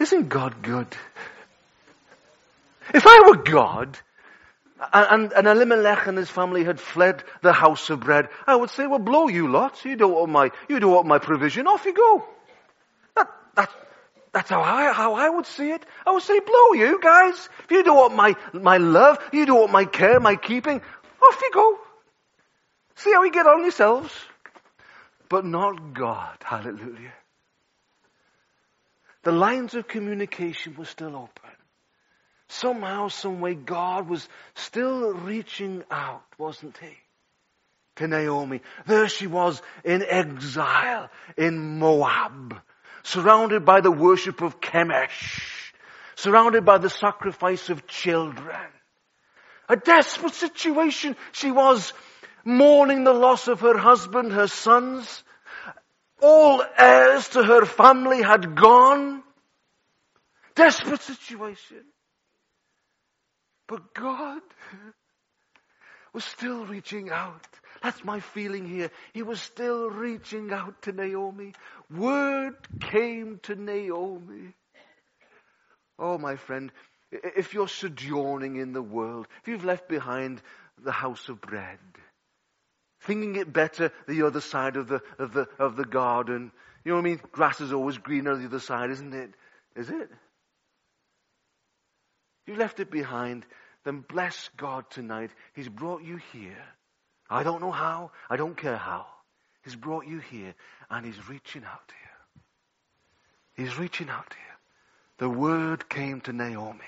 Isn't 0.00 0.28
God 0.28 0.62
good? 0.62 0.88
If 2.92 3.06
I 3.06 3.28
were 3.28 3.36
God, 3.36 3.96
and, 4.92 5.32
and 5.32 5.46
Elimelech 5.46 6.06
and 6.06 6.16
his 6.16 6.30
family 6.30 6.64
had 6.64 6.80
fled 6.80 7.22
the 7.42 7.52
house 7.52 7.90
of 7.90 8.00
bread, 8.00 8.28
I 8.46 8.56
would 8.56 8.70
say, 8.70 8.86
well, 8.86 8.98
blow 8.98 9.28
you 9.28 9.48
lots. 9.48 9.84
You 9.84 9.96
don't 9.96 10.12
want 10.12 10.30
my, 10.30 10.50
you 10.68 10.80
don't 10.80 10.92
want 10.92 11.06
my 11.06 11.18
provision. 11.18 11.66
Off 11.66 11.84
you 11.84 11.92
go. 11.92 12.24
That, 13.16 13.28
that, 13.56 13.70
that's 14.32 14.50
how 14.50 14.62
I, 14.62 14.92
how 14.92 15.14
I 15.14 15.28
would 15.28 15.46
see 15.46 15.70
it. 15.70 15.84
I 16.06 16.12
would 16.12 16.22
say, 16.22 16.40
blow 16.40 16.72
you 16.72 17.00
guys. 17.00 17.48
If 17.64 17.70
you 17.70 17.82
don't 17.82 17.96
want 17.96 18.14
my, 18.14 18.36
my 18.52 18.78
love, 18.78 19.18
you 19.32 19.44
don't 19.46 19.60
want 19.60 19.72
my 19.72 19.84
care, 19.84 20.18
my 20.20 20.36
keeping, 20.36 20.80
off 20.80 21.40
you 21.42 21.50
go. 21.52 21.78
See 22.96 23.12
how 23.12 23.22
you 23.24 23.32
get 23.32 23.46
on 23.46 23.62
yourselves. 23.62 24.12
But 25.28 25.44
not 25.44 25.94
God. 25.94 26.36
Hallelujah. 26.42 27.12
The 29.22 29.32
lines 29.32 29.74
of 29.74 29.86
communication 29.86 30.74
were 30.76 30.86
still 30.86 31.14
open. 31.14 31.50
Somehow, 32.52 33.06
someway, 33.06 33.54
God 33.54 34.08
was 34.08 34.28
still 34.54 35.14
reaching 35.14 35.84
out, 35.88 36.24
wasn't 36.36 36.76
He? 36.78 36.96
To 37.96 38.08
Naomi. 38.08 38.60
There 38.86 39.08
she 39.08 39.28
was 39.28 39.62
in 39.84 40.02
exile 40.02 41.10
in 41.36 41.78
Moab, 41.78 42.60
surrounded 43.04 43.64
by 43.64 43.82
the 43.82 43.92
worship 43.92 44.42
of 44.42 44.60
Chemosh, 44.60 45.72
surrounded 46.16 46.64
by 46.64 46.78
the 46.78 46.90
sacrifice 46.90 47.70
of 47.70 47.86
children. 47.86 48.66
A 49.68 49.76
desperate 49.76 50.34
situation. 50.34 51.16
She 51.30 51.52
was 51.52 51.92
mourning 52.44 53.04
the 53.04 53.12
loss 53.12 53.46
of 53.46 53.60
her 53.60 53.78
husband, 53.78 54.32
her 54.32 54.48
sons. 54.48 55.22
All 56.20 56.64
heirs 56.76 57.28
to 57.28 57.44
her 57.44 57.64
family 57.64 58.22
had 58.22 58.56
gone. 58.56 59.22
Desperate 60.56 61.00
situation. 61.02 61.84
But 63.70 63.94
God 63.94 64.42
was 66.12 66.24
still 66.24 66.66
reaching 66.66 67.08
out. 67.08 67.46
That's 67.84 68.04
my 68.04 68.18
feeling 68.18 68.66
here. 68.66 68.90
He 69.14 69.22
was 69.22 69.40
still 69.40 69.88
reaching 69.88 70.52
out 70.52 70.82
to 70.82 70.92
Naomi. 70.92 71.52
Word 71.88 72.56
came 72.80 73.38
to 73.44 73.54
Naomi. 73.54 74.54
Oh, 76.00 76.18
my 76.18 76.34
friend, 76.34 76.72
if 77.12 77.54
you're 77.54 77.68
sojourning 77.68 78.56
in 78.56 78.72
the 78.72 78.82
world, 78.82 79.28
if 79.42 79.46
you've 79.46 79.64
left 79.64 79.88
behind 79.88 80.42
the 80.82 80.90
house 80.90 81.28
of 81.28 81.40
bread, 81.40 81.78
thinking 83.02 83.36
it 83.36 83.52
better 83.52 83.92
the 84.08 84.26
other 84.26 84.40
side 84.40 84.76
of 84.76 84.88
the, 84.88 85.00
of 85.16 85.32
the, 85.32 85.46
of 85.60 85.76
the 85.76 85.84
garden, 85.84 86.50
you 86.84 86.90
know 86.90 86.96
what 86.96 87.02
I 87.02 87.10
mean? 87.10 87.20
Grass 87.30 87.60
is 87.60 87.72
always 87.72 87.98
greener 87.98 88.34
the 88.34 88.46
other 88.46 88.58
side, 88.58 88.90
isn't 88.90 89.14
it? 89.14 89.30
Is 89.76 89.90
it? 89.90 90.10
You 92.50 92.56
left 92.56 92.80
it 92.80 92.90
behind, 92.90 93.46
then 93.84 94.04
bless 94.08 94.50
God 94.56 94.84
tonight. 94.90 95.30
He's 95.54 95.68
brought 95.68 96.02
you 96.02 96.20
here. 96.32 96.64
I 97.28 97.42
don't 97.42 97.60
know 97.60 97.70
how, 97.70 98.10
I 98.28 98.36
don't 98.36 98.56
care 98.56 98.76
how. 98.76 99.06
He's 99.62 99.76
brought 99.76 100.06
you 100.06 100.18
here 100.18 100.54
and 100.90 101.04
He's 101.06 101.28
reaching 101.28 101.64
out 101.64 101.86
to 101.88 101.94
you. 101.94 103.64
He's 103.64 103.78
reaching 103.78 104.08
out 104.08 104.28
to 104.30 104.36
you. 104.36 104.50
The 105.18 105.28
word 105.28 105.88
came 105.88 106.20
to 106.22 106.32
Naomi. 106.32 106.80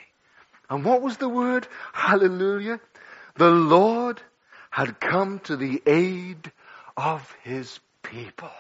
And 0.70 0.84
what 0.84 1.02
was 1.02 1.18
the 1.18 1.28
word? 1.28 1.68
Hallelujah. 1.92 2.80
The 3.36 3.50
Lord 3.50 4.22
had 4.70 4.98
come 4.98 5.38
to 5.40 5.56
the 5.56 5.82
aid 5.86 6.50
of 6.96 7.30
his 7.42 7.78
people. 8.02 8.50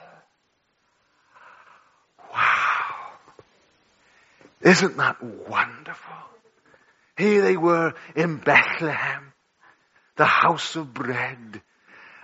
Wow. 2.32 3.12
Isn't 4.60 4.96
that 4.98 5.22
wonderful? 5.22 6.31
Here 7.16 7.42
they 7.42 7.56
were 7.56 7.94
in 8.16 8.36
Bethlehem, 8.36 9.32
the 10.16 10.26
house 10.26 10.76
of 10.76 10.94
bread, 10.94 11.60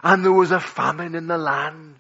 and 0.02 0.24
there 0.24 0.32
was 0.32 0.50
a 0.50 0.60
famine 0.60 1.14
in 1.14 1.26
the 1.26 1.38
land. 1.38 1.96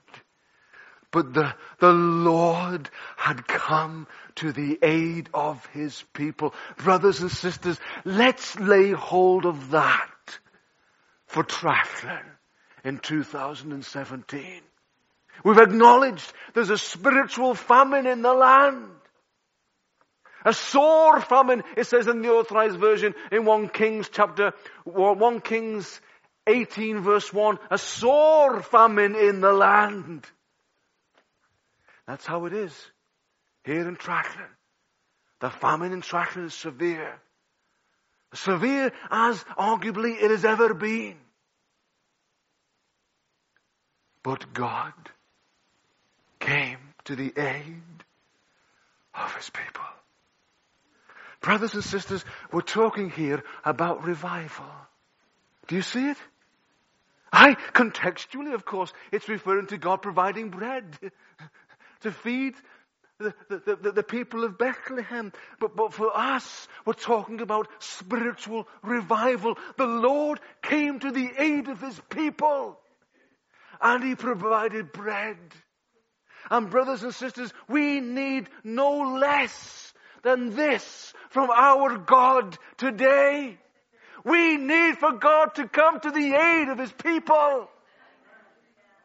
But 1.10 1.32
the, 1.32 1.54
the 1.78 1.92
Lord 1.92 2.90
had 3.16 3.46
come 3.46 4.06
to 4.36 4.52
the 4.52 4.78
aid 4.82 5.30
of 5.32 5.64
His 5.66 6.02
people. 6.12 6.54
Brothers 6.76 7.20
and 7.20 7.30
sisters, 7.30 7.78
let's 8.04 8.58
lay 8.58 8.90
hold 8.90 9.46
of 9.46 9.70
that 9.70 10.38
for 11.26 11.44
Trallwn 11.44 12.24
in 12.84 12.98
2017. 12.98 14.60
We've 15.44 15.58
acknowledged 15.58 16.32
there's 16.54 16.70
a 16.70 16.78
spiritual 16.78 17.54
famine 17.54 18.06
in 18.06 18.22
the 18.22 18.34
land. 18.34 18.88
A 20.48 20.54
sore 20.54 21.20
famine, 21.20 21.62
it 21.76 21.84
says 21.88 22.06
in 22.06 22.22
the 22.22 22.30
authorized 22.30 22.78
version 22.78 23.14
in 23.30 23.44
1 23.44 23.68
Kings 23.68 24.08
chapter, 24.10 24.54
1 24.84 25.42
Kings 25.42 26.00
18 26.46 27.02
verse 27.02 27.30
1, 27.30 27.58
a 27.70 27.76
sore 27.76 28.62
famine 28.62 29.14
in 29.14 29.42
the 29.42 29.52
land. 29.52 30.24
That's 32.06 32.24
how 32.24 32.46
it 32.46 32.54
is 32.54 32.72
here 33.62 33.86
in 33.86 33.96
Trallwn. 33.96 34.48
The 35.40 35.50
famine 35.50 35.92
in 35.92 36.00
Trallwn 36.00 36.46
is 36.46 36.54
severe. 36.54 37.20
Severe 38.32 38.90
as 39.10 39.44
arguably 39.58 40.16
it 40.18 40.30
has 40.30 40.46
ever 40.46 40.72
been. 40.72 41.18
But 44.22 44.54
God 44.54 44.94
came 46.40 46.78
to 47.04 47.16
the 47.16 47.34
aid 47.36 47.82
of 49.14 49.34
his 49.36 49.50
people. 49.50 49.77
Brothers 51.48 51.72
and 51.72 51.82
sisters, 51.82 52.22
we're 52.52 52.60
talking 52.60 53.08
here 53.08 53.42
about 53.64 54.04
revival. 54.04 54.66
Do 55.66 55.76
you 55.76 55.80
see 55.80 56.10
it? 56.10 56.18
I, 57.32 57.54
contextually, 57.72 58.52
of 58.52 58.66
course, 58.66 58.92
it's 59.12 59.30
referring 59.30 59.68
to 59.68 59.78
God 59.78 60.02
providing 60.02 60.50
bread 60.50 60.84
to 62.02 62.12
feed 62.12 62.52
the, 63.18 63.32
the, 63.48 63.78
the, 63.80 63.92
the, 63.92 64.02
people 64.02 64.44
of 64.44 64.58
Bethlehem. 64.58 65.32
But, 65.58 65.74
but 65.74 65.94
for 65.94 66.14
us, 66.14 66.68
we're 66.84 66.92
talking 66.92 67.40
about 67.40 67.68
spiritual 67.78 68.68
revival. 68.82 69.56
The 69.78 69.86
Lord 69.86 70.40
came 70.60 71.00
to 71.00 71.10
the 71.10 71.30
aid 71.38 71.68
of 71.68 71.80
His 71.80 71.98
people. 72.10 72.78
And 73.80 74.04
He 74.04 74.16
provided 74.16 74.92
bread. 74.92 75.38
And 76.50 76.68
brothers 76.68 77.04
and 77.04 77.14
sisters, 77.14 77.54
we 77.68 78.00
need 78.00 78.50
no 78.64 79.16
less 79.18 79.87
than 80.22 80.54
this 80.54 81.12
from 81.30 81.50
our 81.50 81.98
God 81.98 82.56
today. 82.76 83.58
We 84.24 84.56
need 84.56 84.98
for 84.98 85.12
God 85.12 85.54
to 85.56 85.68
come 85.68 86.00
to 86.00 86.10
the 86.10 86.34
aid 86.34 86.68
of 86.68 86.78
His 86.78 86.92
people. 86.92 87.68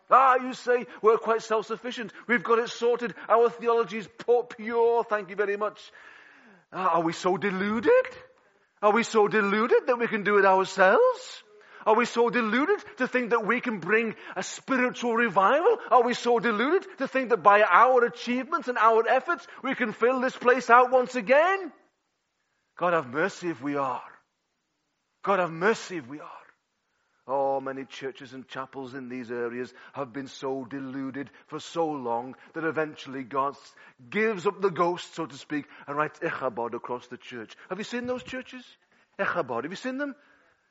Ah, 0.09 0.35
you 0.35 0.53
say 0.53 0.85
we're 1.01 1.17
quite 1.17 1.41
self-sufficient. 1.41 2.11
We've 2.27 2.43
got 2.43 2.59
it 2.59 2.69
sorted. 2.69 3.15
Our 3.29 3.49
theology 3.49 3.97
is 3.97 4.09
pure. 4.57 5.03
Thank 5.03 5.29
you 5.29 5.35
very 5.35 5.57
much. 5.57 5.79
Ah, 6.71 6.95
are 6.95 7.01
we 7.01 7.13
so 7.13 7.37
deluded? 7.37 7.91
Are 8.81 8.91
we 8.91 9.03
so 9.03 9.27
deluded 9.27 9.87
that 9.87 9.97
we 9.97 10.07
can 10.07 10.23
do 10.23 10.37
it 10.37 10.45
ourselves? 10.45 11.42
Are 11.85 11.95
we 11.95 12.05
so 12.05 12.29
deluded 12.29 12.79
to 12.97 13.07
think 13.07 13.31
that 13.31 13.45
we 13.45 13.61
can 13.61 13.79
bring 13.79 14.15
a 14.35 14.43
spiritual 14.43 15.15
revival? 15.15 15.77
Are 15.91 16.03
we 16.03 16.13
so 16.13 16.39
deluded 16.39 16.85
to 16.97 17.07
think 17.07 17.29
that 17.29 17.43
by 17.43 17.61
our 17.61 18.05
achievements 18.05 18.67
and 18.67 18.77
our 18.77 19.07
efforts 19.07 19.45
we 19.63 19.75
can 19.75 19.93
fill 19.93 20.19
this 20.19 20.35
place 20.35 20.69
out 20.69 20.91
once 20.91 21.15
again? 21.15 21.71
God 22.77 22.93
have 22.93 23.07
mercy 23.07 23.49
if 23.49 23.61
we 23.61 23.75
are. 23.75 24.01
God 25.23 25.39
have 25.39 25.51
mercy 25.51 25.97
if 25.97 26.07
we 26.07 26.19
are. 26.19 26.29
Oh, 27.25 27.61
many 27.61 27.85
churches 27.85 28.33
and 28.33 28.45
chapels 28.49 28.93
in 28.93 29.07
these 29.07 29.31
areas 29.31 29.73
have 29.93 30.11
been 30.11 30.27
so 30.27 30.65
deluded 30.65 31.29
for 31.47 31.59
so 31.59 31.87
long 31.87 32.35
that 32.53 32.65
eventually 32.65 33.23
God 33.23 33.55
gives 34.09 34.45
up 34.45 34.61
the 34.61 34.69
ghost, 34.69 35.15
so 35.15 35.25
to 35.25 35.37
speak, 35.37 35.65
and 35.87 35.95
writes 35.95 36.19
Ichabod 36.21 36.73
across 36.73 37.07
the 37.07 37.17
church. 37.17 37.55
Have 37.69 37.77
you 37.77 37.85
seen 37.85 38.07
those 38.07 38.23
churches? 38.23 38.65
Ichabod. 39.17 39.63
Have 39.63 39.71
you 39.71 39.77
seen 39.77 39.97
them? 39.97 40.15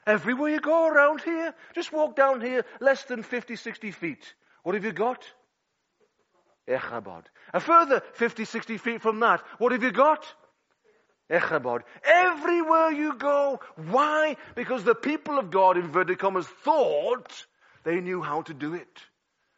Everywhere 0.07 0.51
you 0.51 0.61
go 0.61 0.88
around 0.88 1.21
here, 1.21 1.55
just 1.75 1.93
walk 1.93 2.17
down 2.17 2.41
here 2.41 2.65
less 2.81 3.05
than 3.05 3.23
50, 3.23 3.57
60 3.57 3.91
feet. 3.93 4.35
What 4.62 4.75
have 4.75 4.85
you 4.85 4.93
got? 4.93 5.25
Ichabod. 6.67 7.29
A 7.53 7.61
further 7.61 8.03
50, 8.15 8.45
60 8.45 8.79
feet 8.79 9.03
from 9.03 9.21
that, 9.21 9.43
what 9.59 9.73
have 9.73 9.83
you 9.83 9.93
got? 9.93 10.25
Ichabod. 11.31 11.83
Everywhere 12.05 12.91
you 12.91 13.15
go. 13.15 13.61
Why? 13.77 14.37
Because 14.55 14.85
the 14.85 14.95
people 14.95 15.38
of 15.38 15.51
God, 15.51 15.77
inverted 15.77 16.19
commas, 16.19 16.47
thought 16.47 17.47
they 17.85 18.01
knew 18.01 18.23
how 18.23 18.43
to 18.43 18.55
do 18.55 18.75
it. 18.75 18.99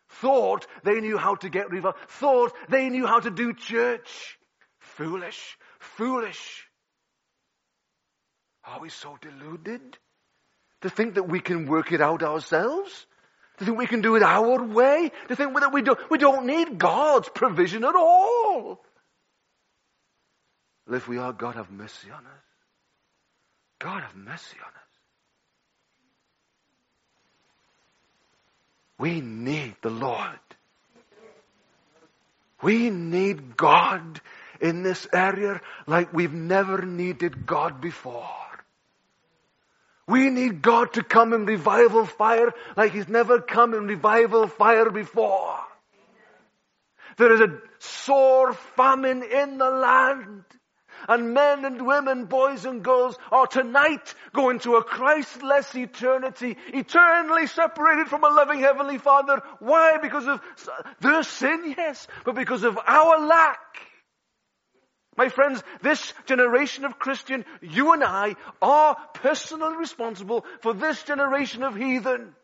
Thought 0.08 0.66
they 0.84 1.00
knew 1.00 1.18
how 1.18 1.34
to 1.36 1.48
get 1.48 1.70
revival. 1.70 1.98
Thought 2.08 2.52
they 2.68 2.88
knew 2.88 3.06
how 3.06 3.20
to 3.20 3.30
do 3.30 3.52
church. 3.52 4.38
Foolish. 4.78 5.58
Foolish. 5.78 6.68
Are 8.64 8.80
we 8.80 8.88
so 8.88 9.18
deluded 9.20 9.98
to 10.84 10.90
think 10.90 11.14
that 11.14 11.26
we 11.26 11.40
can 11.40 11.64
work 11.64 11.92
it 11.92 12.02
out 12.02 12.22
ourselves? 12.22 13.06
To 13.56 13.64
think 13.64 13.78
we 13.78 13.86
can 13.86 14.02
do 14.02 14.16
it 14.16 14.22
our 14.22 14.62
way? 14.62 15.10
To 15.28 15.34
think 15.34 15.58
that 15.58 15.72
we 15.72 15.80
don't, 15.80 15.98
we 16.10 16.18
don't 16.18 16.44
need 16.44 16.76
God's 16.76 17.26
provision 17.30 17.84
at 17.84 17.96
all? 17.96 18.84
Well, 20.86 20.96
if 20.96 21.08
we 21.08 21.16
are, 21.16 21.32
God 21.32 21.54
have 21.54 21.70
mercy 21.70 22.10
on 22.10 22.18
us. 22.18 22.44
God 23.78 24.02
have 24.02 24.14
mercy 24.14 24.58
on 24.60 24.68
us. 24.68 24.74
We 28.98 29.22
need 29.22 29.76
the 29.80 29.88
Lord. 29.88 30.38
We 32.60 32.90
need 32.90 33.56
God 33.56 34.20
in 34.60 34.82
this 34.82 35.06
area 35.14 35.62
like 35.86 36.12
we've 36.12 36.34
never 36.34 36.82
needed 36.82 37.46
God 37.46 37.80
before. 37.80 38.28
We 40.06 40.28
need 40.30 40.60
God 40.60 40.94
to 40.94 41.02
come 41.02 41.32
in 41.32 41.46
revival 41.46 42.04
fire 42.04 42.52
like 42.76 42.92
He's 42.92 43.08
never 43.08 43.40
come 43.40 43.74
in 43.74 43.86
revival 43.86 44.46
fire 44.48 44.90
before. 44.90 45.58
There 47.16 47.32
is 47.32 47.40
a 47.40 47.58
sore 47.78 48.52
famine 48.76 49.22
in 49.22 49.58
the 49.58 49.70
land. 49.70 50.44
And 51.06 51.34
men 51.34 51.64
and 51.66 51.86
women, 51.86 52.26
boys 52.26 52.64
and 52.64 52.82
girls 52.82 53.18
are 53.30 53.46
tonight 53.46 54.14
going 54.32 54.60
to 54.60 54.76
a 54.76 54.84
Christless 54.84 55.74
eternity, 55.74 56.56
eternally 56.68 57.46
separated 57.46 58.08
from 58.08 58.24
a 58.24 58.28
loving 58.28 58.60
Heavenly 58.60 58.98
Father. 58.98 59.42
Why? 59.58 59.98
Because 59.98 60.26
of 60.26 60.40
their 61.00 61.22
sin, 61.22 61.74
yes, 61.76 62.06
but 62.24 62.34
because 62.34 62.64
of 62.64 62.78
our 62.86 63.26
lack. 63.26 63.58
My 65.16 65.28
friends, 65.28 65.62
this 65.82 66.12
generation 66.26 66.84
of 66.84 66.98
Christian, 66.98 67.44
you 67.60 67.92
and 67.92 68.02
I 68.02 68.34
are 68.60 68.96
personally 69.14 69.76
responsible 69.76 70.44
for 70.60 70.74
this 70.74 71.02
generation 71.02 71.62
of 71.62 71.76
heathen. 71.76 72.34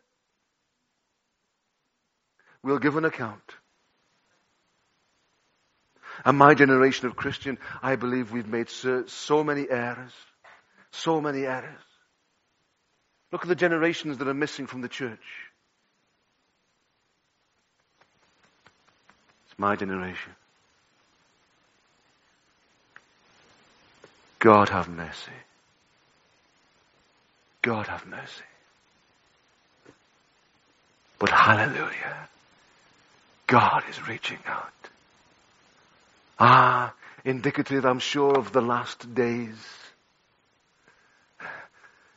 We'll 2.63 2.79
give 2.79 2.95
an 2.97 3.05
account. 3.05 3.41
And 6.23 6.37
my 6.37 6.53
generation 6.53 7.07
of 7.07 7.15
Christian, 7.15 7.57
I 7.81 7.95
believe 7.95 8.31
we've 8.31 8.47
made 8.47 8.69
so, 8.69 9.05
so 9.07 9.43
many 9.43 9.69
errors. 9.69 10.13
So 10.91 11.21
many 11.21 11.45
errors. 11.45 11.81
Look 13.31 13.43
at 13.43 13.47
the 13.47 13.55
generations 13.55 14.17
that 14.17 14.27
are 14.27 14.33
missing 14.33 14.67
from 14.67 14.81
the 14.81 14.89
church. 14.89 15.19
It's 19.45 19.57
my 19.57 19.75
generation. 19.75 20.33
God 24.41 24.69
have 24.69 24.89
mercy. 24.89 25.31
God 27.61 27.85
have 27.85 28.07
mercy. 28.07 28.43
But 31.19 31.29
hallelujah, 31.29 32.27
God 33.45 33.83
is 33.87 34.07
reaching 34.07 34.39
out. 34.47 34.73
Ah, 36.39 36.91
indicative, 37.23 37.85
I'm 37.85 37.99
sure, 37.99 38.35
of 38.35 38.51
the 38.51 38.61
last 38.61 39.13
days. 39.13 39.55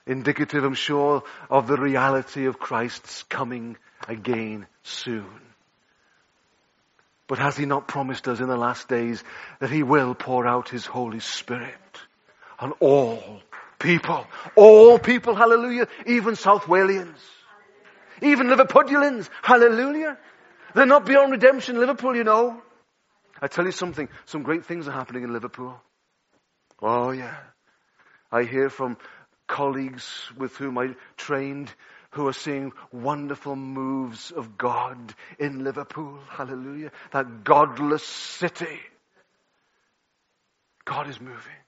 Indicative, 0.07 0.65
I'm 0.65 0.73
sure, 0.73 1.25
of 1.51 1.67
the 1.67 1.77
reality 1.77 2.47
of 2.47 2.59
Christ's 2.59 3.23
coming 3.25 3.77
again 4.09 4.67
soon. 4.83 5.41
But 7.27 7.39
has 7.39 7.59
He 7.59 7.67
not 7.67 7.87
promised 7.87 8.29
us 8.29 8.41
in 8.41 8.49
the 8.49 8.57
last 8.57 8.89
days 8.89 9.23
that 9.59 9.69
He 9.69 9.83
will 9.83 10.15
pour 10.15 10.47
out 10.47 10.71
His 10.71 10.87
Holy 10.87 11.21
Spirit? 11.21 11.75
On 12.59 12.73
all 12.81 13.41
people. 13.79 14.27
All 14.57 14.99
people, 14.99 15.35
hallelujah. 15.35 15.89
Even 16.07 16.37
South 16.37 16.65
Walians. 16.65 17.19
Even 18.23 18.47
Liverpudlians, 18.47 19.29
hallelujah. 19.43 20.19
They're 20.75 20.87
not 20.87 21.07
beyond 21.07 21.33
redemption, 21.33 21.79
Liverpool, 21.79 22.17
you 22.17 22.25
know. 22.25 22.63
I 23.41 23.49
tell 23.49 23.65
you 23.65 23.73
something, 23.73 24.09
some 24.27 24.43
great 24.43 24.65
things 24.65 24.89
are 24.89 24.93
happening 24.93 25.25
in 25.25 25.33
Liverpool. 25.33 25.81
Oh 26.81 27.11
yeah. 27.11 27.37
I 28.31 28.45
hear 28.45 28.71
from 28.71 28.97
colleagues 29.47 30.09
with 30.37 30.57
whom 30.57 30.79
I 30.79 30.95
trained 31.17 31.73
who 32.15 32.29
are 32.29 32.33
seeing 32.33 32.73
wonderful 32.93 33.57
moves 33.57 34.31
of 34.31 34.57
God 34.57 35.15
in 35.39 35.65
Liverpool. 35.65 36.21
Hallelujah. 36.29 36.93
That 37.13 37.43
godless 37.43 38.05
city. 38.05 38.81
God 40.85 41.09
is 41.09 41.21
moving. 41.21 41.64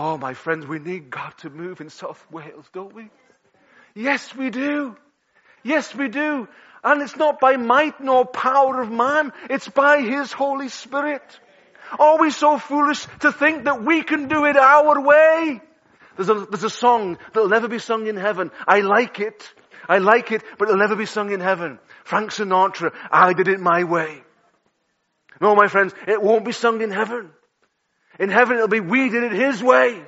Oh, 0.00 0.16
my 0.16 0.34
friends, 0.34 0.64
we 0.64 0.78
need 0.78 1.10
God 1.10 1.32
to 1.38 1.50
move 1.50 1.80
in 1.80 1.90
South 1.90 2.24
Wales, 2.30 2.66
don't 2.72 2.94
we? 2.94 3.10
Yes, 3.96 4.32
we 4.32 4.48
do. 4.48 4.96
Yes, 5.64 5.92
we 5.92 6.06
do. 6.06 6.46
And 6.84 7.02
it's 7.02 7.16
not 7.16 7.40
by 7.40 7.56
might 7.56 8.00
nor 8.00 8.24
power 8.24 8.80
of 8.80 8.92
man. 8.92 9.32
It's 9.50 9.66
by 9.66 10.02
His 10.02 10.30
Holy 10.30 10.68
Spirit. 10.68 11.40
Are 11.98 12.16
we 12.20 12.30
so 12.30 12.58
foolish 12.58 13.08
to 13.22 13.32
think 13.32 13.64
that 13.64 13.82
we 13.82 14.04
can 14.04 14.28
do 14.28 14.44
it 14.44 14.56
our 14.56 15.00
way? 15.00 15.60
There's 16.14 16.28
a, 16.28 16.46
there's 16.48 16.62
a 16.62 16.70
song 16.70 17.18
that'll 17.32 17.48
never 17.48 17.66
be 17.66 17.80
sung 17.80 18.06
in 18.06 18.16
heaven. 18.16 18.52
I 18.68 18.82
like 18.82 19.18
it. 19.18 19.52
I 19.88 19.98
like 19.98 20.30
it, 20.30 20.44
but 20.58 20.68
it'll 20.68 20.78
never 20.78 20.94
be 20.94 21.06
sung 21.06 21.32
in 21.32 21.40
heaven. 21.40 21.80
Frank 22.04 22.30
Sinatra, 22.30 22.94
I 23.10 23.32
did 23.32 23.48
it 23.48 23.58
my 23.58 23.82
way. 23.82 24.22
No, 25.40 25.56
my 25.56 25.66
friends, 25.66 25.92
it 26.06 26.22
won't 26.22 26.44
be 26.44 26.52
sung 26.52 26.82
in 26.82 26.92
heaven. 26.92 27.32
In 28.18 28.30
heaven 28.30 28.56
it'll 28.56 28.68
be, 28.68 28.80
we 28.80 29.10
did 29.10 29.24
it 29.24 29.32
His 29.32 29.62
way. 29.62 30.02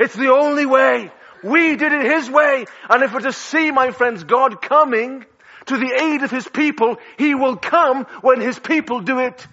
It's 0.00 0.14
the 0.14 0.32
only 0.32 0.66
way. 0.66 1.10
We 1.42 1.76
did 1.76 1.92
it 1.92 2.04
His 2.04 2.30
way. 2.30 2.66
And 2.88 3.02
if 3.02 3.12
we're 3.12 3.20
to 3.20 3.32
see, 3.32 3.70
my 3.70 3.90
friends, 3.90 4.24
God 4.24 4.62
coming 4.62 5.24
to 5.66 5.76
the 5.76 5.92
aid 5.92 6.22
of 6.22 6.30
His 6.30 6.48
people, 6.48 6.96
He 7.18 7.34
will 7.34 7.56
come 7.56 8.04
when 8.22 8.40
His 8.40 8.58
people 8.58 9.00
do 9.00 9.18
it 9.18 9.46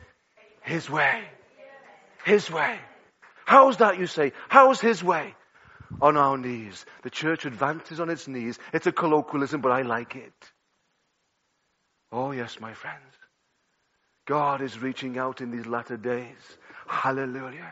His 0.62 0.90
way. 0.90 1.24
His 2.24 2.50
way. 2.50 2.80
How's 3.46 3.78
that, 3.78 4.00
you 4.00 4.08
say? 4.08 4.32
How's 4.48 4.80
His 4.80 5.04
way? 5.04 5.36
On 6.02 6.18
our 6.18 6.38
knees. 6.38 6.86
The 7.04 7.10
church 7.10 7.46
advances 7.46 8.00
on 8.00 8.10
its 8.10 8.28
knees. 8.28 8.58
It's 8.74 8.88
a 8.88 8.92
colloquialism, 8.92 9.62
but 9.62 9.72
I 9.72 9.84
like 9.84 10.16
it. 10.16 10.34
Oh 12.12 12.32
yes, 12.32 12.60
my 12.60 12.74
friends. 12.74 13.14
God 14.26 14.62
is 14.62 14.80
reaching 14.80 15.18
out 15.18 15.42
in 15.42 15.52
these 15.52 15.68
latter 15.68 15.98
days. 15.98 16.58
Hallelujah. 16.88 17.72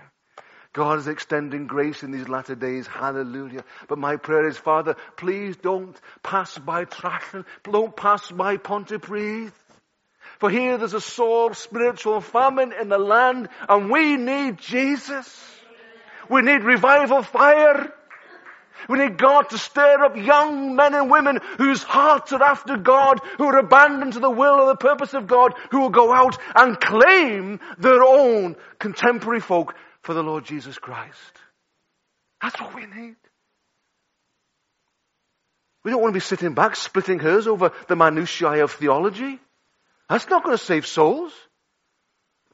God 0.74 0.98
is 0.98 1.08
extending 1.08 1.68
grace 1.68 2.02
in 2.02 2.12
these 2.12 2.28
latter 2.28 2.56
days. 2.56 2.88
Hallelujah. 2.88 3.64
But 3.88 4.00
my 4.00 4.18
prayer 4.18 4.48
is, 4.48 4.58
Father, 4.58 4.96
please 5.18 5.56
don't 5.56 5.96
pass 6.24 6.58
by 6.58 6.86
Trasham. 6.86 7.46
Don't 7.64 7.96
pass 7.96 8.32
by 8.32 8.58
Pontypridd. 8.58 9.52
For 10.40 10.50
here 10.50 10.78
there's 10.78 10.96
a 10.96 11.02
sore 11.02 11.54
spiritual 11.54 12.22
famine 12.22 12.74
in 12.74 12.90
the 12.90 12.98
land 12.98 13.50
and 13.70 13.92
we 13.92 14.18
need 14.18 14.58
Jesus. 14.58 15.42
We 16.28 16.42
need 16.42 16.64
revival 16.64 17.22
fire. 17.22 17.94
We 18.90 19.00
need 19.00 19.18
God 19.18 19.50
to 19.50 19.58
stir 19.58 20.04
up 20.04 20.16
young 20.16 20.76
men 20.76 20.94
and 20.94 21.10
women 21.10 21.40
whose 21.58 21.84
hearts 21.84 22.34
are 22.34 22.44
after 22.44 22.78
God, 22.78 23.22
who 23.38 23.46
are 23.46 23.58
abandoned 23.60 24.14
to 24.14 24.20
the 24.20 24.30
will 24.30 24.62
and 24.62 24.70
the 24.70 24.76
purpose 24.76 25.14
of 25.14 25.28
God, 25.28 25.54
who 25.72 25.82
will 25.82 25.90
go 25.90 26.14
out 26.14 26.38
and 26.56 26.80
claim 26.80 27.60
their 27.78 28.04
own 28.04 28.56
contemporary 28.80 29.40
folk 29.40 29.76
for 30.02 30.14
the 30.14 30.24
Lord 30.24 30.46
Jesus 30.46 30.78
Christ. 30.78 31.18
That's 32.42 32.60
what 32.60 32.76
we 32.76 32.86
need. 32.86 33.16
We 35.84 35.92
don't 35.92 36.02
want 36.02 36.14
to 36.14 36.18
be 36.18 36.22
sitting 36.22 36.54
back 36.54 36.76
splitting 36.76 37.20
hairs 37.20 37.48
over 37.48 37.72
the 37.88 37.96
minutiae 37.96 38.64
of 38.64 38.72
theology. 38.72 39.40
That's 40.10 40.28
not 40.30 40.44
going 40.44 40.58
to 40.58 40.64
save 40.64 40.86
souls. 40.86 41.34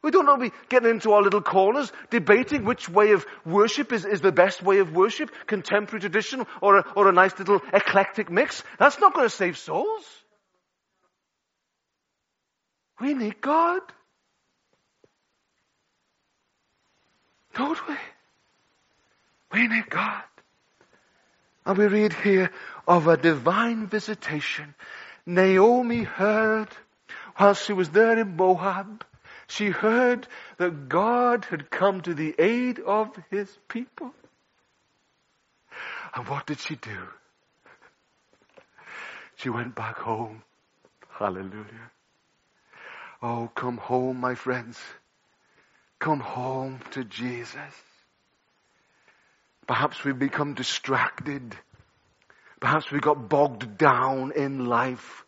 We 0.01 0.11
don't 0.11 0.25
want 0.25 0.41
to 0.41 0.49
be 0.49 0.55
getting 0.69 0.89
into 0.89 1.11
our 1.11 1.21
little 1.21 1.41
corners, 1.41 1.91
debating 2.09 2.63
which 2.63 2.87
way 2.87 3.11
of 3.11 3.25
worship 3.45 3.91
is, 3.91 4.05
is 4.05 4.21
the 4.21 4.31
best 4.31 4.63
way 4.63 4.79
of 4.79 4.95
worship, 4.95 5.29
contemporary 5.45 5.99
tradition 5.99 6.45
or 6.61 6.77
a, 6.77 6.85
or 6.95 7.09
a 7.09 7.11
nice 7.11 7.37
little 7.37 7.61
eclectic 7.73 8.31
mix. 8.31 8.63
That's 8.77 8.99
not 8.99 9.13
going 9.13 9.25
to 9.25 9.35
save 9.35 9.57
souls. 9.57 10.05
We 13.01 13.13
need 13.13 13.41
God. 13.41 13.81
Don't 17.55 17.87
we? 17.87 17.95
We 19.51 19.67
need 19.67 19.89
God. 19.89 20.23
And 21.65 21.77
we 21.77 21.87
read 21.87 22.13
here 22.13 22.51
of 22.87 23.07
a 23.07 23.17
divine 23.17 23.87
visitation. 23.87 24.75
Naomi 25.25 26.03
heard 26.03 26.69
while 27.35 27.53
she 27.53 27.73
was 27.73 27.89
there 27.89 28.17
in 28.17 28.37
Moab 28.37 29.03
She 29.49 29.69
heard 29.71 30.27
that 30.57 30.89
God 30.89 31.45
had 31.45 31.71
come 31.71 32.01
to 32.01 32.13
the 32.13 32.35
aid 32.37 32.79
of 32.79 33.17
his 33.31 33.49
people. 33.67 34.13
And 36.15 36.27
what 36.27 36.45
did 36.45 36.59
she 36.59 36.75
do? 36.75 36.99
She 39.37 39.49
went 39.49 39.73
back 39.73 39.97
home. 39.97 40.43
Hallelujah. 41.09 41.91
Oh, 43.23 43.49
come 43.55 43.77
home, 43.77 44.17
my 44.19 44.35
friends. 44.35 44.79
Come 45.97 46.19
home 46.19 46.79
to 46.91 47.03
Jesus. 47.03 47.57
Perhaps 49.65 50.03
we've 50.03 50.17
become 50.17 50.53
distracted. 50.53 51.55
Perhaps 52.59 52.91
we 52.91 52.99
got 52.99 53.27
bogged 53.27 53.79
down 53.79 54.31
in 54.31 54.65
life. 54.65 55.25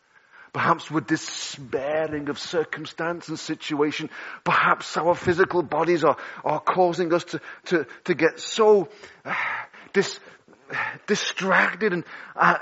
Perhaps 0.54 0.92
we're 0.92 1.00
despairing 1.00 2.28
of 2.28 2.38
circumstance 2.38 3.30
and 3.30 3.40
situation. 3.40 4.10
Perhaps 4.44 4.98
our 4.98 5.16
physical 5.16 5.64
bodies 5.64 6.04
are, 6.04 6.18
are 6.44 6.60
causing 6.60 7.14
us 7.14 7.24
to, 7.26 7.42
to, 7.66 7.88
to 8.04 8.14
get 8.14 8.40
so 8.40 8.90
uh, 9.24 9.34
dis, 9.94 10.20
distracted. 11.08 11.94
And 11.94 12.04
uh, 12.36 12.58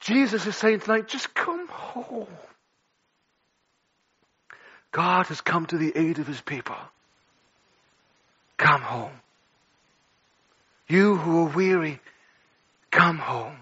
Jesus 0.00 0.46
is 0.46 0.56
saying 0.56 0.80
tonight, 0.80 1.08
just 1.08 1.34
come 1.34 1.68
home. 1.68 2.28
God 4.90 5.26
has 5.26 5.40
come 5.40 5.66
to 5.66 5.78
the 5.78 5.92
aid 5.94 6.18
of 6.18 6.26
his 6.26 6.40
people. 6.40 6.76
Come 8.56 8.80
home. 8.80 9.12
You 10.88 11.16
who 11.16 11.46
are 11.46 11.50
weary, 11.50 12.00
come 12.90 13.18
home. 13.18 13.56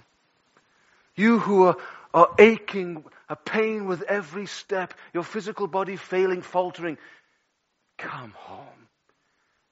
You 1.15 1.39
who 1.39 1.65
are, 1.65 1.77
are 2.13 2.29
aching, 2.39 3.05
a 3.31 3.37
pain 3.37 3.87
with 3.87 4.03
every 4.03 4.47
step, 4.47 4.93
your 5.15 5.23
physical 5.23 5.69
body 5.69 5.97
failing, 5.97 6.43
faltering, 6.43 6.99
come 7.97 8.33
home. 8.33 8.67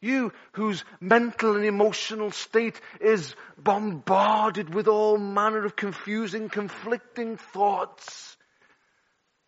You 0.01 0.33
whose 0.53 0.85
mental 1.01 1.57
and 1.57 1.65
emotional 1.65 2.31
state 2.31 2.81
is 3.01 3.35
bombarded 3.59 4.73
with 4.73 4.87
all 4.87 5.19
manner 5.19 5.65
of 5.65 5.75
confusing, 5.75 6.49
conflicting 6.49 7.37
thoughts, 7.37 8.37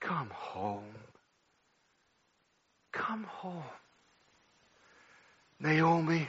come 0.01 0.31
home. 0.31 0.83
Come 2.91 3.23
home. 3.23 3.63
Naomi 5.61 6.29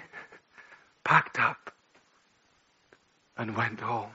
packed 1.04 1.40
up 1.40 1.74
and 3.36 3.58
went 3.58 3.80
home. 3.80 4.12